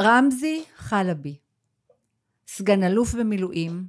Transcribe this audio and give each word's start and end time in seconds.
רמזי 0.00 0.64
חלבי, 0.76 1.38
סגן 2.46 2.82
אלוף 2.82 3.14
במילואים, 3.14 3.88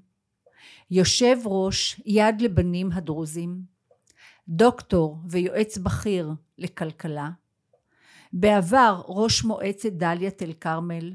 יושב 0.92 1.38
ראש 1.46 2.02
יד 2.06 2.42
לבנים 2.42 2.92
הדרוזים, 2.92 3.62
דוקטור 4.48 5.18
ויועץ 5.30 5.78
בכיר 5.78 6.32
לכלכלה, 6.58 7.30
בעבר 8.34 9.02
ראש 9.08 9.44
מועצת 9.44 9.92
דאלית 9.92 10.42
אל 10.42 10.54
כרמל, 10.54 11.14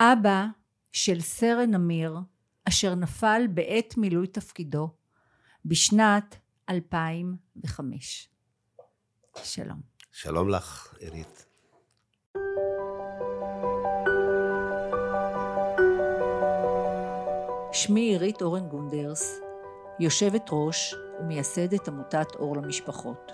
אבא 0.00 0.46
של 0.92 1.20
סרן 1.20 1.74
אמיר 1.74 2.16
אשר 2.64 2.94
נפל 2.94 3.42
בעת 3.54 3.96
מילוי 3.96 4.26
תפקידו 4.26 4.90
בשנת 5.64 6.36
2005. 6.68 8.28
שלום. 9.42 9.80
שלום 10.12 10.48
לך, 10.48 10.94
עירית. 11.00 11.45
שמי 17.76 18.00
עירית 18.00 18.42
אורן 18.42 18.68
גונדרס, 18.68 19.40
יושבת 20.00 20.50
ראש 20.52 20.94
ומייסדת 21.20 21.88
עמותת 21.88 22.34
אור 22.34 22.56
למשפחות. 22.56 23.32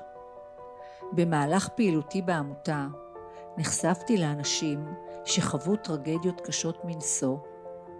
במהלך 1.12 1.68
פעילותי 1.68 2.22
בעמותה 2.22 2.86
נחשפתי 3.58 4.16
לאנשים 4.18 4.94
שחוו 5.24 5.76
טרגדיות 5.76 6.40
קשות 6.40 6.84
מנשוא, 6.84 7.36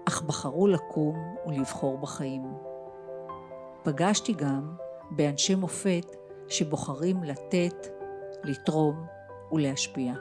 אך 0.08 0.22
בחרו 0.22 0.66
לקום 0.66 1.16
ולבחור 1.46 1.98
בחיים. 1.98 2.54
פגשתי 3.82 4.32
גם 4.32 4.76
באנשי 5.10 5.54
מופת 5.54 6.16
שבוחרים 6.48 7.22
לתת, 7.22 7.86
לתרום 8.44 9.06
ולהשפיע. 9.52 10.12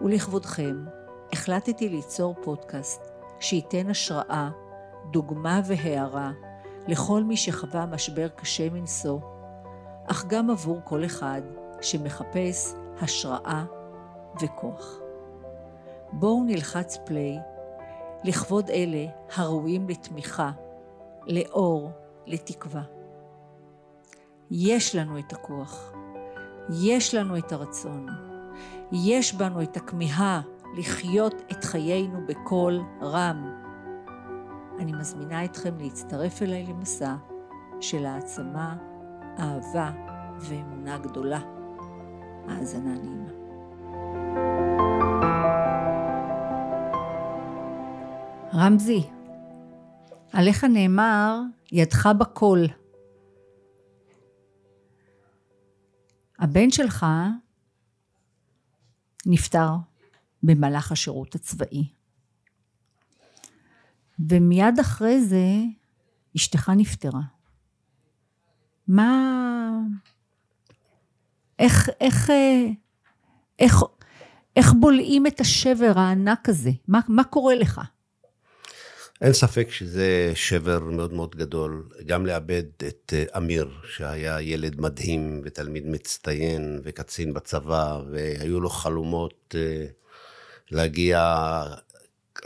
ולכבודכם 0.00 0.84
החלטתי 1.32 1.88
ליצור 1.88 2.34
פודקאסט 2.42 3.12
שייתן 3.40 3.90
השראה, 3.90 4.50
דוגמה 5.10 5.60
והערה 5.64 6.32
לכל 6.86 7.24
מי 7.24 7.36
שחווה 7.36 7.86
משבר 7.86 8.28
קשה 8.28 8.70
מנשוא, 8.70 9.20
אך 10.06 10.24
גם 10.26 10.50
עבור 10.50 10.80
כל 10.84 11.04
אחד 11.04 11.42
שמחפש 11.80 12.74
השראה 13.00 13.64
וכוח. 14.40 14.98
בואו 16.12 16.44
נלחץ 16.44 16.98
פליי 17.06 17.38
לכבוד 18.24 18.70
אלה 18.70 19.06
הראויים 19.34 19.88
לתמיכה, 19.88 20.50
לאור, 21.26 21.90
לתקווה. 22.26 22.82
יש 24.50 24.94
לנו 24.94 25.18
את 25.18 25.32
הכוח, 25.32 25.92
יש 26.82 27.14
לנו 27.14 27.38
את 27.38 27.52
הרצון, 27.52 28.06
יש 28.92 29.34
בנו 29.34 29.62
את 29.62 29.76
הכמיהה 29.76 30.40
לחיות 30.78 31.34
את 31.52 31.64
חיינו 31.64 32.18
בקול 32.28 32.80
רם. 33.02 33.69
אני 34.80 34.92
מזמינה 34.92 35.44
אתכם 35.44 35.78
להצטרף 35.78 36.42
אליי 36.42 36.66
למסע 36.66 37.16
של 37.80 38.06
העצמה, 38.06 38.76
אהבה 39.38 39.90
ואמונה 40.40 40.98
גדולה. 40.98 41.40
האזנה 42.48 42.94
נעימה. 42.94 43.30
רמזי, 48.54 49.02
עליך 50.32 50.64
נאמר, 50.64 51.40
ידך 51.72 52.08
בכל. 52.18 52.58
הבן 56.38 56.70
שלך 56.70 57.06
נפטר 59.26 59.70
במהלך 60.42 60.92
השירות 60.92 61.34
הצבאי. 61.34 61.99
ומיד 64.28 64.78
אחרי 64.80 65.20
זה 65.20 65.46
אשתך 66.36 66.72
נפטרה. 66.76 67.20
מה... 68.88 69.30
איך, 71.58 71.88
איך, 72.00 72.30
איך, 73.58 73.74
איך 74.56 74.72
בולעים 74.80 75.26
את 75.26 75.40
השבר 75.40 75.92
הענק 75.96 76.48
הזה? 76.48 76.70
מה, 76.88 77.00
מה 77.08 77.24
קורה 77.24 77.54
לך? 77.54 77.80
אין 79.20 79.32
ספק 79.32 79.70
שזה 79.70 80.32
שבר 80.34 80.80
מאוד 80.80 81.12
מאוד 81.12 81.36
גדול, 81.36 81.88
גם 82.06 82.26
לאבד 82.26 82.62
את 82.88 83.12
אה, 83.16 83.24
אמיר, 83.36 83.70
שהיה 83.84 84.40
ילד 84.40 84.80
מדהים 84.80 85.40
ותלמיד 85.44 85.86
מצטיין 85.86 86.80
וקצין 86.84 87.34
בצבא, 87.34 88.00
והיו 88.10 88.60
לו 88.60 88.70
חלומות 88.70 89.54
אה, 89.58 89.86
להגיע 90.70 91.34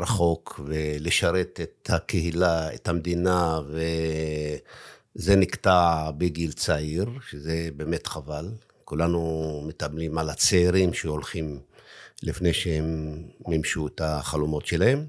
רחוק 0.01 0.61
ולשרת 0.67 1.61
את 1.63 1.91
הקהילה, 1.93 2.75
את 2.75 2.89
המדינה, 2.89 3.61
וזה 5.17 5.37
נקטע 5.37 6.11
בגיל 6.19 6.53
צעיר, 6.53 7.11
שזה 7.31 7.69
באמת 7.77 8.07
חבל. 8.07 8.49
כולנו 8.85 9.63
מתאמלים 9.67 10.19
על 10.19 10.31
הצעירים 10.31 10.95
שהולכים 10.95 11.61
לפני 12.23 12.53
שהם 12.53 13.17
מימשו 13.49 13.87
את 13.87 14.01
החלומות 14.05 14.67
שלהם. 14.67 15.07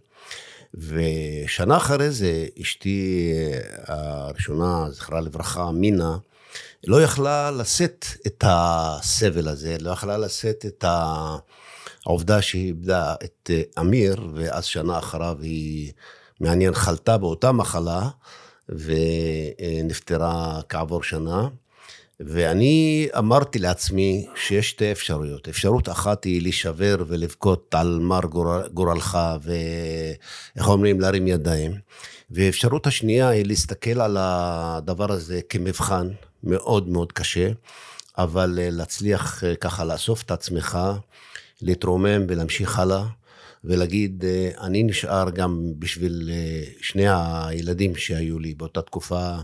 ושנה 0.74 1.78
אחרי 1.78 2.12
זה, 2.12 2.46
אשתי 2.62 3.31
הראשונה, 3.86 4.88
זכרה 4.92 5.22
לברכה, 5.22 5.72
מינה, 5.72 6.18
לא 6.88 7.02
יכלה 7.03 7.52
לשאת 7.52 8.06
את 8.28 8.44
הסבל 8.47 9.47
הזה, 9.47 9.78
לא 9.80 9.92
יכלה 9.92 10.18
לשאת 10.18 10.66
את 10.66 10.84
העובדה 12.06 12.42
שהיא 12.42 12.66
איבדה 12.66 13.16
את 13.24 13.50
אמיר, 13.80 14.28
ואז 14.36 14.66
שנה 14.66 14.98
אחריו 15.00 15.38
היא, 15.42 15.92
מעניין, 16.40 16.74
חלתה 16.74 17.18
באותה 17.18 17.52
מחלה, 17.52 18.10
ונפטרה 18.70 20.62
כעבור 20.70 21.04
שנה. 21.04 21.48
ואני 22.20 23.08
אמרתי 23.18 23.60
לעצמי 23.60 24.28
שיש 24.36 24.70
שתי 24.70 24.92
אפשרויות. 24.92 25.48
אפשרות 25.48 25.90
אחת 25.90 26.24
היא 26.24 26.42
להישבר 26.42 26.96
ולבכות 27.08 27.76
על 27.78 28.00
מר 28.02 28.20
גורלך, 28.74 29.18
ואיך 29.42 30.68
אומרים, 30.68 31.02
להרים 31.02 31.28
ידיים. 31.28 31.72
ואפשרות 32.32 32.88
השנייה 32.88 33.30
היא 33.30 33.46
להסתכל 33.46 34.02
על 34.02 34.18
הדבר 34.20 35.12
הזה 35.12 35.40
כמבחן 35.50 36.08
מאוד 36.44 36.90
מאוד 36.90 37.12
קשה, 37.12 37.50
אבל 38.18 38.60
להצליח 38.62 39.44
ככה 39.62 39.86
לאסוף 39.86 40.22
את 40.24 40.32
עצמך, 40.32 40.80
להתרומם 41.62 42.26
ולהמשיך 42.28 42.80
הלאה. 42.80 43.04
ולהגיד, 43.64 44.24
אני 44.62 44.84
נשאר 44.84 45.30
גם 45.30 45.72
בשביל 45.80 46.32
שני 46.82 47.06
הילדים 47.08 47.96
שהיו 47.96 48.40
לי 48.40 48.54
באותה 48.54 48.82
תקופה, 48.82 49.36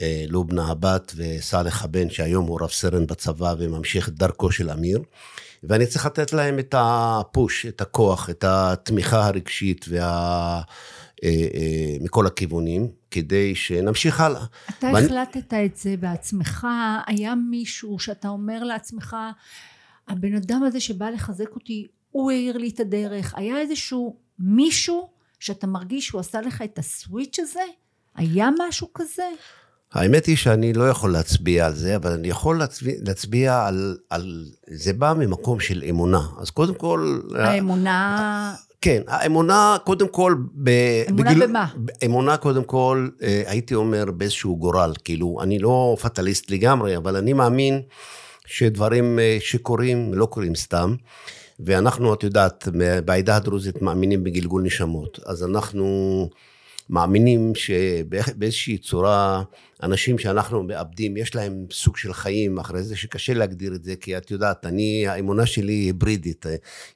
אה, 0.00 0.24
לובנה 0.28 0.66
הבת 0.66 1.12
וסאלח 1.16 1.84
הבן, 1.84 2.10
שהיום 2.10 2.46
הוא 2.46 2.60
רב 2.60 2.70
סרן 2.70 3.06
בצבא 3.06 3.54
וממשיך 3.58 4.08
את 4.08 4.14
דרכו 4.14 4.52
של 4.52 4.70
אמיר. 4.70 5.02
ואני 5.64 5.86
צריך 5.86 6.06
לתת 6.06 6.32
להם 6.32 6.58
את 6.58 6.74
הפוש, 6.78 7.66
את 7.66 7.80
הכוח, 7.80 8.30
את 8.30 8.44
התמיכה 8.44 9.26
הרגשית 9.26 9.86
וה... 9.88 10.62
אה, 11.24 11.28
אה, 11.28 11.96
מכל 12.00 12.26
הכיוונים, 12.26 12.88
כדי 13.10 13.54
שנמשיך 13.54 14.20
הלאה. 14.20 14.44
אתה 14.78 14.86
ואני... 14.86 15.06
החלטת 15.06 15.54
את 15.54 15.76
זה 15.76 15.94
בעצמך, 16.00 16.66
היה 17.06 17.34
מישהו 17.34 17.98
שאתה 17.98 18.28
אומר 18.28 18.64
לעצמך, 18.64 19.16
הבן 20.08 20.34
אדם 20.34 20.62
הזה 20.66 20.80
שבא 20.80 21.10
לחזק 21.10 21.54
אותי, 21.54 21.86
הוא 22.10 22.30
העיר 22.30 22.58
לי 22.58 22.68
את 22.68 22.80
הדרך, 22.80 23.34
היה 23.36 23.60
איזשהו 23.60 24.16
מישהו 24.38 25.08
שאתה 25.40 25.66
מרגיש 25.66 26.06
שהוא 26.06 26.20
עשה 26.20 26.40
לך 26.40 26.62
את 26.62 26.78
הסוויץ' 26.78 27.38
הזה? 27.38 27.62
היה 28.14 28.48
משהו 28.68 28.88
כזה? 28.94 29.28
האמת 29.92 30.26
היא 30.26 30.36
שאני 30.36 30.72
לא 30.72 30.88
יכול 30.88 31.12
להצביע 31.12 31.66
על 31.66 31.74
זה, 31.74 31.96
אבל 31.96 32.12
אני 32.12 32.28
יכול 32.28 32.58
להצביע, 32.58 32.94
להצביע 33.06 33.66
על, 33.66 33.96
על... 34.10 34.44
זה 34.70 34.92
בא 34.92 35.14
ממקום 35.18 35.60
של 35.60 35.84
אמונה. 35.90 36.20
אז 36.38 36.50
קודם 36.50 36.74
כל... 36.74 37.20
האמונה... 37.38 38.54
כן, 38.80 39.02
האמונה 39.08 39.76
קודם 39.84 40.08
כל... 40.08 40.34
ב, 40.54 40.70
אמונה 41.08 41.30
בגיל, 41.30 41.46
במה? 41.46 41.66
אמונה 42.04 42.36
קודם 42.36 42.64
כל, 42.64 43.08
אה, 43.22 43.42
הייתי 43.46 43.74
אומר 43.74 44.04
באיזשהו 44.10 44.56
גורל. 44.56 44.92
כאילו, 45.04 45.38
אני 45.42 45.58
לא 45.58 45.96
פטליסט 46.02 46.50
לגמרי, 46.50 46.96
אבל 46.96 47.16
אני 47.16 47.32
מאמין 47.32 47.82
שדברים 48.46 49.18
אה, 49.18 49.36
שקורים 49.40 50.14
לא 50.14 50.26
קורים 50.26 50.54
סתם. 50.54 50.94
ואנחנו, 51.60 52.14
את 52.14 52.22
יודעת, 52.22 52.68
בעדה 53.04 53.36
הדרוזית 53.36 53.82
מאמינים 53.82 54.24
בגלגול 54.24 54.62
נשמות. 54.62 55.20
אז 55.26 55.44
אנחנו... 55.44 56.28
מאמינים 56.90 57.52
שבאיזושהי 57.54 58.78
צורה, 58.78 59.42
אנשים 59.82 60.18
שאנחנו 60.18 60.62
מאבדים, 60.62 61.16
יש 61.16 61.34
להם 61.34 61.66
סוג 61.70 61.96
של 61.96 62.12
חיים 62.12 62.58
אחרי 62.58 62.82
זה, 62.82 62.96
שקשה 62.96 63.34
להגדיר 63.34 63.74
את 63.74 63.84
זה, 63.84 63.96
כי 63.96 64.16
את 64.16 64.30
יודעת, 64.30 64.66
אני, 64.66 65.08
האמונה 65.08 65.46
שלי 65.46 65.72
היא 65.72 65.86
היברידית. 65.86 66.46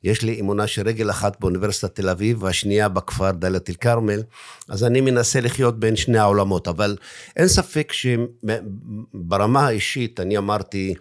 יש 0.04 0.22
לי 0.22 0.40
אמונה 0.40 0.66
שרגל 0.66 1.10
אחת 1.10 1.40
באוניברסיטת 1.40 1.94
תל 1.94 2.08
אביב, 2.08 2.42
והשנייה 2.42 2.88
בכפר 2.88 3.30
דאלית 3.30 3.70
אל 3.70 3.74
כרמל, 3.74 4.22
אז 4.68 4.84
אני 4.84 5.00
מנסה 5.00 5.40
לחיות 5.40 5.80
בין 5.80 5.96
שני 5.96 6.18
העולמות, 6.18 6.68
אבל 6.68 6.96
אין 7.36 7.48
ספק 7.48 7.92
שברמה 7.92 9.66
האישית, 9.66 10.20
אני 10.20 10.38
אמרתי, 10.38 10.94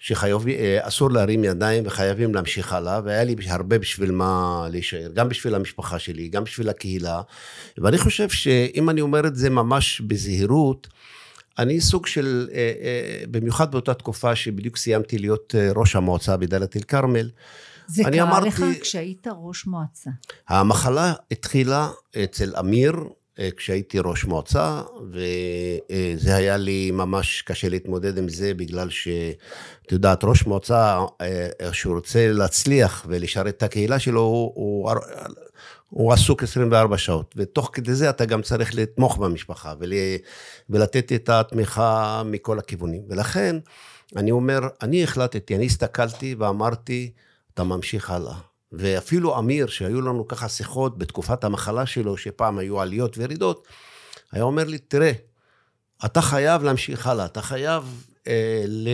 שאסור 0.00 1.10
להרים 1.10 1.44
ידיים 1.44 1.82
וחייבים 1.86 2.34
להמשיך 2.34 2.72
הלאה, 2.72 3.00
והיה 3.04 3.24
לי 3.24 3.34
הרבה 3.48 3.78
בשביל 3.78 4.10
מה 4.10 4.66
להישאר, 4.70 5.10
גם 5.14 5.28
בשביל 5.28 5.54
המשפחה 5.54 5.98
שלי, 5.98 6.28
גם 6.28 6.44
בשביל 6.44 6.68
הקהילה. 6.68 7.22
ואני 7.78 7.98
חושב 7.98 8.28
שאם 8.28 8.90
אני 8.90 9.00
אומר 9.00 9.26
את 9.26 9.36
זה 9.36 9.50
ממש 9.50 10.00
בזהירות, 10.00 10.88
אני 11.58 11.80
סוג 11.80 12.06
של, 12.06 12.48
אה, 12.52 12.58
אה, 12.58 13.24
במיוחד 13.30 13.70
באותה 13.70 13.94
תקופה 13.94 14.36
שבדיוק 14.36 14.76
סיימתי 14.76 15.18
להיות 15.18 15.54
אה, 15.58 15.70
ראש 15.76 15.96
המועצה 15.96 16.36
בדאלית 16.36 16.76
אל 16.76 16.82
כרמל, 16.82 17.30
זה 17.86 18.02
קרה 18.04 18.22
אמרתי, 18.22 18.48
לך 18.48 18.64
כשהיית 18.80 19.26
ראש 19.42 19.66
מועצה. 19.66 20.10
המחלה 20.48 21.12
התחילה 21.30 21.88
אצל 22.24 22.56
אמיר, 22.58 22.94
כשהייתי 23.56 23.98
ראש 24.04 24.24
מועצה, 24.24 24.82
וזה 25.12 26.36
היה 26.36 26.56
לי 26.56 26.90
ממש 26.90 27.42
קשה 27.42 27.68
להתמודד 27.68 28.18
עם 28.18 28.28
זה, 28.28 28.54
בגלל 28.54 28.90
שאת 28.90 29.92
יודעת, 29.92 30.24
ראש 30.24 30.46
מועצה, 30.46 30.98
שהוא 31.72 31.94
רוצה 31.94 32.32
להצליח 32.32 33.06
ולשרת 33.08 33.56
את 33.56 33.62
הקהילה 33.62 33.98
שלו, 33.98 34.20
הוא, 34.20 34.52
הוא, 34.54 34.90
הוא 35.88 36.12
עסוק 36.12 36.42
24 36.42 36.98
שעות, 36.98 37.34
ותוך 37.36 37.70
כדי 37.72 37.94
זה 37.94 38.10
אתה 38.10 38.24
גם 38.24 38.42
צריך 38.42 38.74
לתמוך 38.74 39.18
במשפחה 39.18 39.74
ול, 39.80 39.92
ולתת 40.70 41.12
את 41.12 41.28
התמיכה 41.28 42.22
מכל 42.26 42.58
הכיוונים. 42.58 43.02
ולכן, 43.08 43.56
אני 44.16 44.30
אומר, 44.30 44.60
אני 44.82 45.04
החלטתי, 45.04 45.56
אני 45.56 45.66
הסתכלתי 45.66 46.34
ואמרתי, 46.38 47.12
אתה 47.54 47.64
ממשיך 47.64 48.10
הלאה. 48.10 48.49
ואפילו 48.72 49.38
אמיר, 49.38 49.66
שהיו 49.66 50.00
לנו 50.00 50.28
ככה 50.28 50.48
שיחות 50.48 50.98
בתקופת 50.98 51.44
המחלה 51.44 51.86
שלו, 51.86 52.16
שפעם 52.16 52.58
היו 52.58 52.80
עליות 52.80 53.18
וירידות, 53.18 53.66
היה 54.32 54.42
אומר 54.42 54.64
לי, 54.64 54.78
תראה, 54.78 55.12
אתה 56.04 56.20
חייב 56.22 56.62
להמשיך 56.62 57.06
הלאה, 57.06 57.24
אתה 57.24 57.42
חייב 57.42 58.04
אה, 58.26 58.64
ל... 58.66 58.88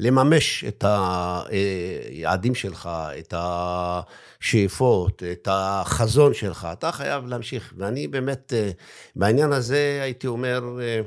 לממש 0.00 0.64
את 0.64 0.84
היעדים 0.88 2.54
שלך, 2.54 2.90
את 3.18 3.34
השאיפות, 3.36 5.22
את 5.32 5.48
החזון 5.50 6.34
שלך, 6.34 6.68
אתה 6.72 6.92
חייב 6.92 7.26
להמשיך. 7.26 7.74
ואני 7.76 8.08
באמת, 8.08 8.52
אה, 8.56 8.70
בעניין 9.16 9.52
הזה 9.52 10.00
הייתי 10.02 10.26
אומר, 10.26 10.62
אה, 10.80 11.00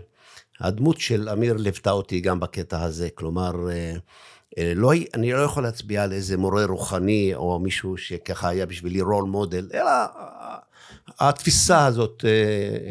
הדמות 0.60 1.00
של 1.00 1.30
אמיר 1.30 1.54
ליוותה 1.54 1.92
אותי 1.92 2.20
גם 2.22 2.40
בקטע 2.40 2.82
הזה, 2.82 3.10
כלומר, 3.16 3.70
אה, 3.70 3.94
לא, 4.76 4.92
אני 5.14 5.32
לא 5.34 5.38
יכול 5.38 5.64
להצביע 5.64 6.04
על 6.04 6.12
איזה 6.12 6.38
מורה 6.38 6.66
רוחני 6.66 7.32
או 7.36 7.60
מישהו 7.60 7.98
שככה 7.98 8.50
היה 8.50 8.66
בשבילי 8.66 9.02
רול 9.02 9.24
מודל, 9.24 9.70
אלא 9.74 9.92
התפיסה 11.20 11.86
הזאת. 11.86 12.26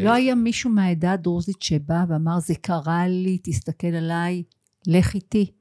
לא 0.00 0.12
היה 0.12 0.34
מישהו 0.34 0.70
מהעדה 0.70 1.12
הדרוזית 1.12 1.62
שבא 1.62 2.04
ואמר, 2.08 2.38
זה 2.40 2.54
קרה 2.60 3.08
לי, 3.08 3.38
תסתכל 3.42 3.86
עליי, 3.86 4.42
לך 4.86 5.14
איתי. 5.14 5.52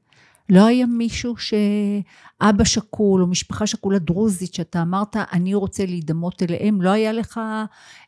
לא 0.49 0.65
היה 0.65 0.85
מישהו 0.85 1.35
שאבא 1.37 2.63
שכול 2.63 3.21
או 3.21 3.27
משפחה 3.27 3.67
שכולה 3.67 3.99
דרוזית 3.99 4.53
שאתה 4.53 4.81
אמרת 4.81 5.15
אני 5.33 5.53
רוצה 5.53 5.85
להידמות 5.85 6.43
אליהם, 6.43 6.81
לא 6.81 6.89
היה 6.89 7.11
לך 7.11 7.39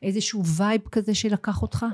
איזשהו 0.01 0.45
וייב 0.45 0.81
כזה 0.91 1.15
שלקח 1.15 1.61
אותך? 1.61 1.85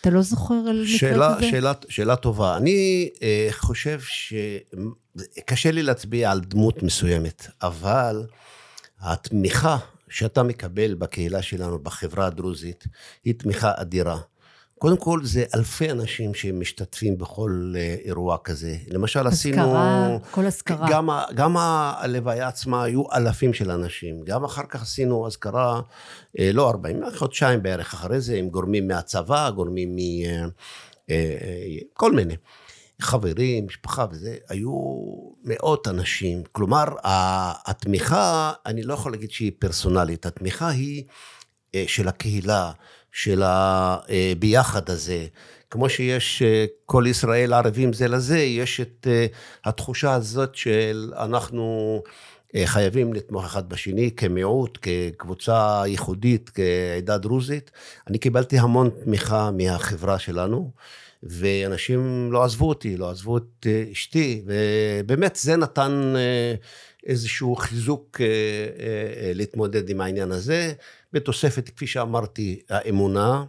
אתה 0.00 0.10
לא 0.10 0.22
זוכר 0.22 0.54
על 0.54 0.86
שאלה, 0.86 1.28
מקרה 1.28 1.36
כזה? 1.36 1.50
שאלה, 1.50 1.72
שאלה 1.88 2.16
טובה. 2.16 2.56
אני 2.56 3.08
אה, 3.22 3.48
חושב 3.50 4.00
שקשה 4.00 5.70
לי 5.70 5.82
להצביע 5.82 6.30
על 6.30 6.40
דמות 6.40 6.82
מסוימת, 6.82 7.46
אבל 7.62 8.26
התמיכה 9.00 9.78
שאתה 10.08 10.42
מקבל 10.42 10.94
בקהילה 10.94 11.42
שלנו, 11.42 11.78
בחברה 11.78 12.26
הדרוזית, 12.26 12.84
היא 13.24 13.34
תמיכה 13.34 13.72
אדירה. 13.76 14.18
קודם 14.80 14.96
כל, 14.96 15.20
זה 15.22 15.44
אלפי 15.54 15.90
אנשים 15.90 16.34
שמשתתפים 16.34 17.18
בכל 17.18 17.72
אה, 17.76 17.96
אירוע 18.04 18.36
כזה. 18.44 18.76
למשל, 18.88 19.26
עשינו... 19.26 19.62
אזכרה, 19.62 20.16
כל 20.30 20.46
אזכרה. 20.46 20.86
גם, 20.90 21.08
גם 21.34 21.56
הלוויה 21.56 22.48
עצמה 22.48 22.82
היו 22.82 23.02
אלפים 23.12 23.52
של 23.52 23.70
אנשים. 23.70 24.20
גם 24.24 24.44
אחר 24.44 24.62
כך 24.68 24.82
עשינו 24.82 25.26
אזכרה, 25.26 25.80
אה, 26.38 26.50
לא 26.52 26.68
40, 26.68 27.02
חודשיים 27.16 27.62
בערך 27.62 27.94
אחרי 27.94 28.20
זה, 28.20 28.34
עם 28.36 28.48
גורמים 28.48 28.88
מהצבא, 28.88 29.50
גורמים 29.50 29.96
מ... 29.96 29.98
אה, 31.10 31.36
כל 31.94 32.12
מיני. 32.12 32.36
חברים, 33.00 33.66
משפחה 33.66 34.06
וזה, 34.10 34.36
היו 34.48 34.72
מאות 35.44 35.88
אנשים. 35.88 36.42
כלומר, 36.52 36.84
התמיכה, 37.66 38.52
אני 38.66 38.82
לא 38.82 38.94
יכול 38.94 39.12
להגיד 39.12 39.30
שהיא 39.30 39.52
פרסונלית, 39.58 40.26
התמיכה 40.26 40.68
היא 40.68 41.04
של 41.86 42.08
הקהילה. 42.08 42.72
של 43.12 43.42
הביחד 43.44 44.90
הזה. 44.90 45.26
כמו 45.70 45.88
שיש 45.88 46.42
אה, 46.42 46.64
כל 46.86 47.04
ישראל 47.06 47.52
ערבים 47.52 47.92
זה 47.92 48.08
לזה, 48.08 48.38
יש 48.38 48.80
את 48.80 49.06
אה, 49.10 49.26
התחושה 49.64 50.14
הזאת 50.14 50.54
של 50.54 51.12
אנחנו 51.16 52.02
אה, 52.54 52.66
חייבים 52.66 53.12
לתמוך 53.12 53.44
אחד 53.44 53.68
בשני 53.68 54.10
כמיעוט, 54.16 54.78
כקבוצה 54.82 55.82
ייחודית, 55.86 56.50
כעדה 56.54 57.18
דרוזית. 57.18 57.70
אני 58.08 58.18
קיבלתי 58.18 58.58
המון 58.58 58.90
תמיכה 59.04 59.50
מהחברה 59.50 60.18
שלנו. 60.18 60.70
ואנשים 61.22 62.32
לא 62.32 62.44
עזבו 62.44 62.68
אותי, 62.68 62.96
לא 62.96 63.10
עזבו 63.10 63.38
את 63.38 63.66
אשתי, 63.92 64.42
ובאמת 64.46 65.36
זה 65.36 65.56
נתן 65.56 66.14
איזשהו 67.06 67.56
חיזוק 67.56 68.20
להתמודד 69.34 69.90
עם 69.90 70.00
העניין 70.00 70.32
הזה. 70.32 70.72
בתוספת, 71.12 71.68
כפי 71.68 71.86
שאמרתי, 71.86 72.60
האמונה, 72.68 73.44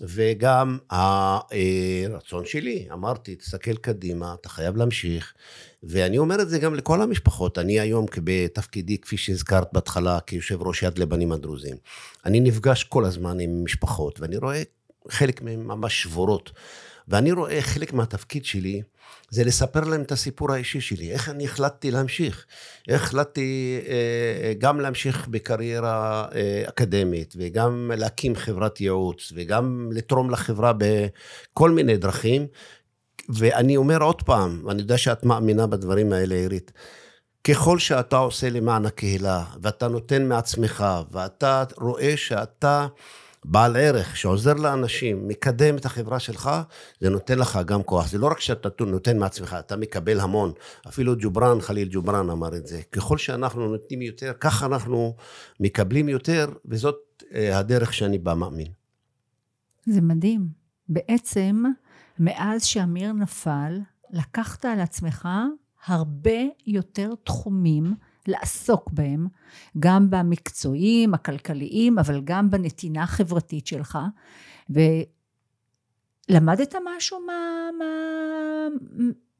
וגם 0.00 0.78
הרצון 0.90 2.46
שלי. 2.46 2.88
אמרתי, 2.92 3.36
תסתכל 3.36 3.76
קדימה, 3.76 4.34
אתה 4.40 4.48
חייב 4.48 4.76
להמשיך. 4.76 5.34
ואני 5.82 6.18
אומר 6.18 6.42
את 6.42 6.48
זה 6.48 6.58
גם 6.58 6.74
לכל 6.74 7.02
המשפחות. 7.02 7.58
אני 7.58 7.80
היום 7.80 8.06
בתפקידי, 8.24 8.98
כפי 8.98 9.16
שהזכרת 9.16 9.68
בהתחלה, 9.72 10.20
כיושב 10.20 10.62
ראש 10.62 10.82
יד 10.82 10.98
לבנים 10.98 11.32
הדרוזים. 11.32 11.76
אני 12.24 12.40
נפגש 12.40 12.84
כל 12.84 13.04
הזמן 13.04 13.40
עם 13.40 13.64
משפחות, 13.64 14.20
ואני 14.20 14.36
רואה 14.36 14.62
חלק 15.08 15.42
מהן 15.42 15.62
ממש 15.62 16.02
שבורות. 16.02 16.50
ואני 17.08 17.32
רואה 17.32 17.62
חלק 17.62 17.92
מהתפקיד 17.92 18.44
שלי, 18.44 18.82
זה 19.30 19.44
לספר 19.44 19.80
להם 19.80 20.02
את 20.02 20.12
הסיפור 20.12 20.52
האישי 20.52 20.80
שלי, 20.80 21.12
איך 21.12 21.28
אני 21.28 21.44
החלטתי 21.44 21.90
להמשיך, 21.90 22.46
איך 22.88 23.02
החלטתי 23.02 23.80
אה, 23.88 24.52
גם 24.58 24.80
להמשיך 24.80 25.28
בקריירה 25.28 26.26
אה, 26.34 26.62
אקדמית, 26.68 27.34
וגם 27.38 27.90
להקים 27.96 28.36
חברת 28.36 28.80
ייעוץ, 28.80 29.32
וגם 29.34 29.90
לתרום 29.92 30.30
לחברה 30.30 30.72
בכל 30.78 31.70
מיני 31.70 31.96
דרכים. 31.96 32.46
ואני 33.28 33.76
אומר 33.76 34.02
עוד 34.02 34.22
פעם, 34.22 34.62
ואני 34.64 34.82
יודע 34.82 34.98
שאת 34.98 35.24
מאמינה 35.24 35.66
בדברים 35.66 36.12
האלה, 36.12 36.34
עירית, 36.34 36.72
ככל 37.44 37.78
שאתה 37.78 38.16
עושה 38.16 38.50
למען 38.50 38.86
הקהילה, 38.86 39.44
ואתה 39.62 39.88
נותן 39.88 40.28
מעצמך, 40.28 40.84
ואתה 41.10 41.64
רואה 41.76 42.16
שאתה... 42.16 42.86
בעל 43.50 43.76
ערך, 43.76 44.16
שעוזר 44.16 44.54
לאנשים, 44.54 45.28
מקדם 45.28 45.76
את 45.76 45.84
החברה 45.84 46.18
שלך, 46.18 46.50
זה 47.00 47.10
נותן 47.10 47.38
לך 47.38 47.58
גם 47.66 47.82
כוח. 47.82 48.08
זה 48.08 48.18
לא 48.18 48.26
רק 48.26 48.40
שאתה 48.40 48.68
נותן 48.84 49.18
מעצמך, 49.18 49.56
אתה 49.58 49.76
מקבל 49.76 50.20
המון. 50.20 50.52
אפילו 50.88 51.14
ג'ובראן, 51.18 51.60
חליל 51.60 51.88
ג'ובראן 51.90 52.30
אמר 52.30 52.56
את 52.56 52.66
זה. 52.66 52.82
ככל 52.92 53.18
שאנחנו 53.18 53.68
נותנים 53.68 54.02
יותר, 54.02 54.32
ככה 54.40 54.66
אנחנו 54.66 55.16
מקבלים 55.60 56.08
יותר, 56.08 56.48
וזאת 56.64 57.22
אה, 57.34 57.58
הדרך 57.58 57.94
שאני 57.94 58.18
בה 58.18 58.34
מאמין. 58.34 58.68
זה 59.86 60.00
מדהים. 60.00 60.48
בעצם, 60.88 61.62
מאז 62.18 62.64
שאמיר 62.64 63.12
נפל, 63.12 63.80
לקחת 64.10 64.64
על 64.64 64.80
עצמך 64.80 65.28
הרבה 65.86 66.40
יותר 66.66 67.10
תחומים 67.24 67.94
לעסוק 68.28 68.90
בהם, 68.92 69.26
גם 69.78 70.10
במקצועיים, 70.10 71.14
הכלכליים, 71.14 71.98
אבל 71.98 72.20
גם 72.24 72.50
בנתינה 72.50 73.02
החברתית 73.02 73.66
שלך. 73.66 73.98
ולמדת 76.30 76.74
משהו 76.96 77.18
מה, 77.26 77.68
מה, 77.78 77.84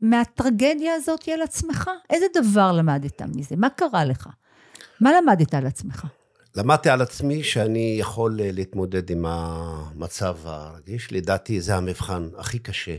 מהטרגדיה 0.01 0.95
הזאת 0.95 1.29
על 1.29 1.43
עצמך? 1.43 1.91
איזה 2.11 2.27
דבר 2.35 2.73
למדת 2.73 3.23
מזה? 3.23 3.57
מה 3.57 3.71
קרה 3.71 4.05
לך? 4.05 4.29
מה 5.01 5.11
למדת 5.13 5.55
על 5.55 5.67
עצמך? 5.67 6.07
למדתי 6.57 6.91
על 6.91 7.03
עצמי 7.03 7.43
שאני 7.45 7.97
יכול 8.01 8.39
להתמודד 8.43 9.11
עם 9.11 9.27
המצב 9.27 10.37
הרגיש. 10.45 11.13
לדעתי 11.13 11.61
זה 11.61 11.77
המבחן 11.77 12.29
הכי 12.39 12.59
קשה 12.59 12.97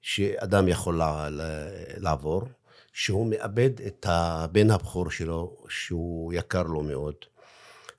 שאדם 0.00 0.68
יכול 0.68 1.00
לעבור. 1.96 2.42
שהוא 2.92 3.26
מאבד 3.30 3.70
את 3.86 4.06
הבן 4.08 4.70
הבכור 4.70 5.10
שלו, 5.10 5.56
שהוא 5.68 6.32
יקר 6.32 6.62
לו 6.62 6.82
מאוד, 6.82 7.14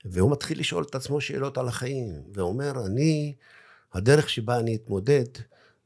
והוא 0.06 0.32
מתחיל 0.32 0.60
לשאול 0.60 0.84
את 0.84 0.96
עצמו 0.96 1.22
שאלות 1.22 1.58
על 1.58 1.68
החיים, 1.68 2.22
ואומר, 2.34 2.86
אני, 2.86 3.34
הדרך 3.94 4.30
שבה 4.30 4.60
אני 4.60 4.76
אתמודד, 4.76 5.26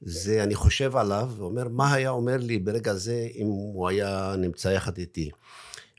זה 0.01 0.43
אני 0.43 0.55
חושב 0.55 0.95
עליו, 0.95 1.31
ואומר, 1.37 1.67
מה 1.67 1.93
היה 1.93 2.09
אומר 2.09 2.37
לי 2.37 2.59
ברגע 2.59 2.93
זה 2.93 3.27
אם 3.35 3.45
הוא 3.45 3.87
היה 3.89 4.35
נמצא 4.37 4.69
יחד 4.69 4.97
איתי. 4.97 5.29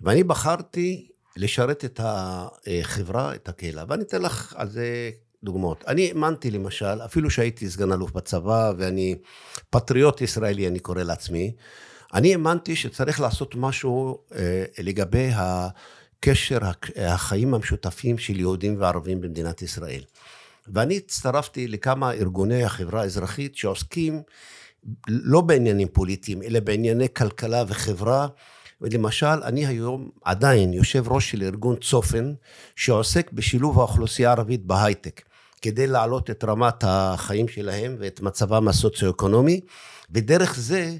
ואני 0.00 0.24
בחרתי 0.24 1.08
לשרת 1.36 1.84
את 1.84 2.00
החברה, 2.02 3.34
את 3.34 3.48
הקהילה, 3.48 3.84
ואני 3.88 4.02
אתן 4.02 4.22
לך 4.22 4.54
על 4.56 4.68
זה 4.68 5.10
דוגמאות. 5.44 5.84
אני 5.86 6.08
האמנתי 6.08 6.50
למשל, 6.50 7.04
אפילו 7.04 7.30
שהייתי 7.30 7.70
סגן 7.70 7.92
אלוף 7.92 8.12
בצבא, 8.12 8.72
ואני 8.78 9.14
פטריוט 9.70 10.20
ישראלי, 10.20 10.68
אני 10.68 10.78
קורא 10.78 11.02
לעצמי, 11.02 11.52
אני 12.14 12.32
האמנתי 12.32 12.76
שצריך 12.76 13.20
לעשות 13.20 13.54
משהו 13.54 14.18
אה, 14.34 14.64
לגבי 14.78 15.30
הקשר, 15.34 16.58
החיים 16.96 17.54
המשותפים 17.54 18.18
של 18.18 18.40
יהודים 18.40 18.76
וערבים 18.80 19.20
במדינת 19.20 19.62
ישראל. 19.62 20.02
ואני 20.72 20.96
הצטרפתי 20.96 21.68
לכמה 21.68 22.12
ארגוני 22.12 22.64
החברה 22.64 23.00
האזרחית 23.00 23.56
שעוסקים 23.56 24.22
לא 25.08 25.40
בעניינים 25.40 25.88
פוליטיים, 25.88 26.42
אלא 26.42 26.60
בענייני 26.60 27.06
כלכלה 27.14 27.64
וחברה. 27.68 28.28
ולמשל, 28.80 29.26
אני 29.26 29.66
היום 29.66 30.10
עדיין 30.24 30.72
יושב 30.72 31.08
ראש 31.08 31.30
של 31.30 31.42
ארגון 31.42 31.76
צופן, 31.76 32.32
שעוסק 32.76 33.32
בשילוב 33.32 33.78
האוכלוסייה 33.78 34.28
הערבית 34.28 34.64
בהייטק, 34.64 35.22
כדי 35.62 35.86
להעלות 35.86 36.30
את 36.30 36.44
רמת 36.44 36.84
החיים 36.86 37.48
שלהם 37.48 37.96
ואת 37.98 38.20
מצבם 38.20 38.68
הסוציו-אקונומי, 38.68 39.60
ודרך 40.10 40.54
זה 40.58 40.96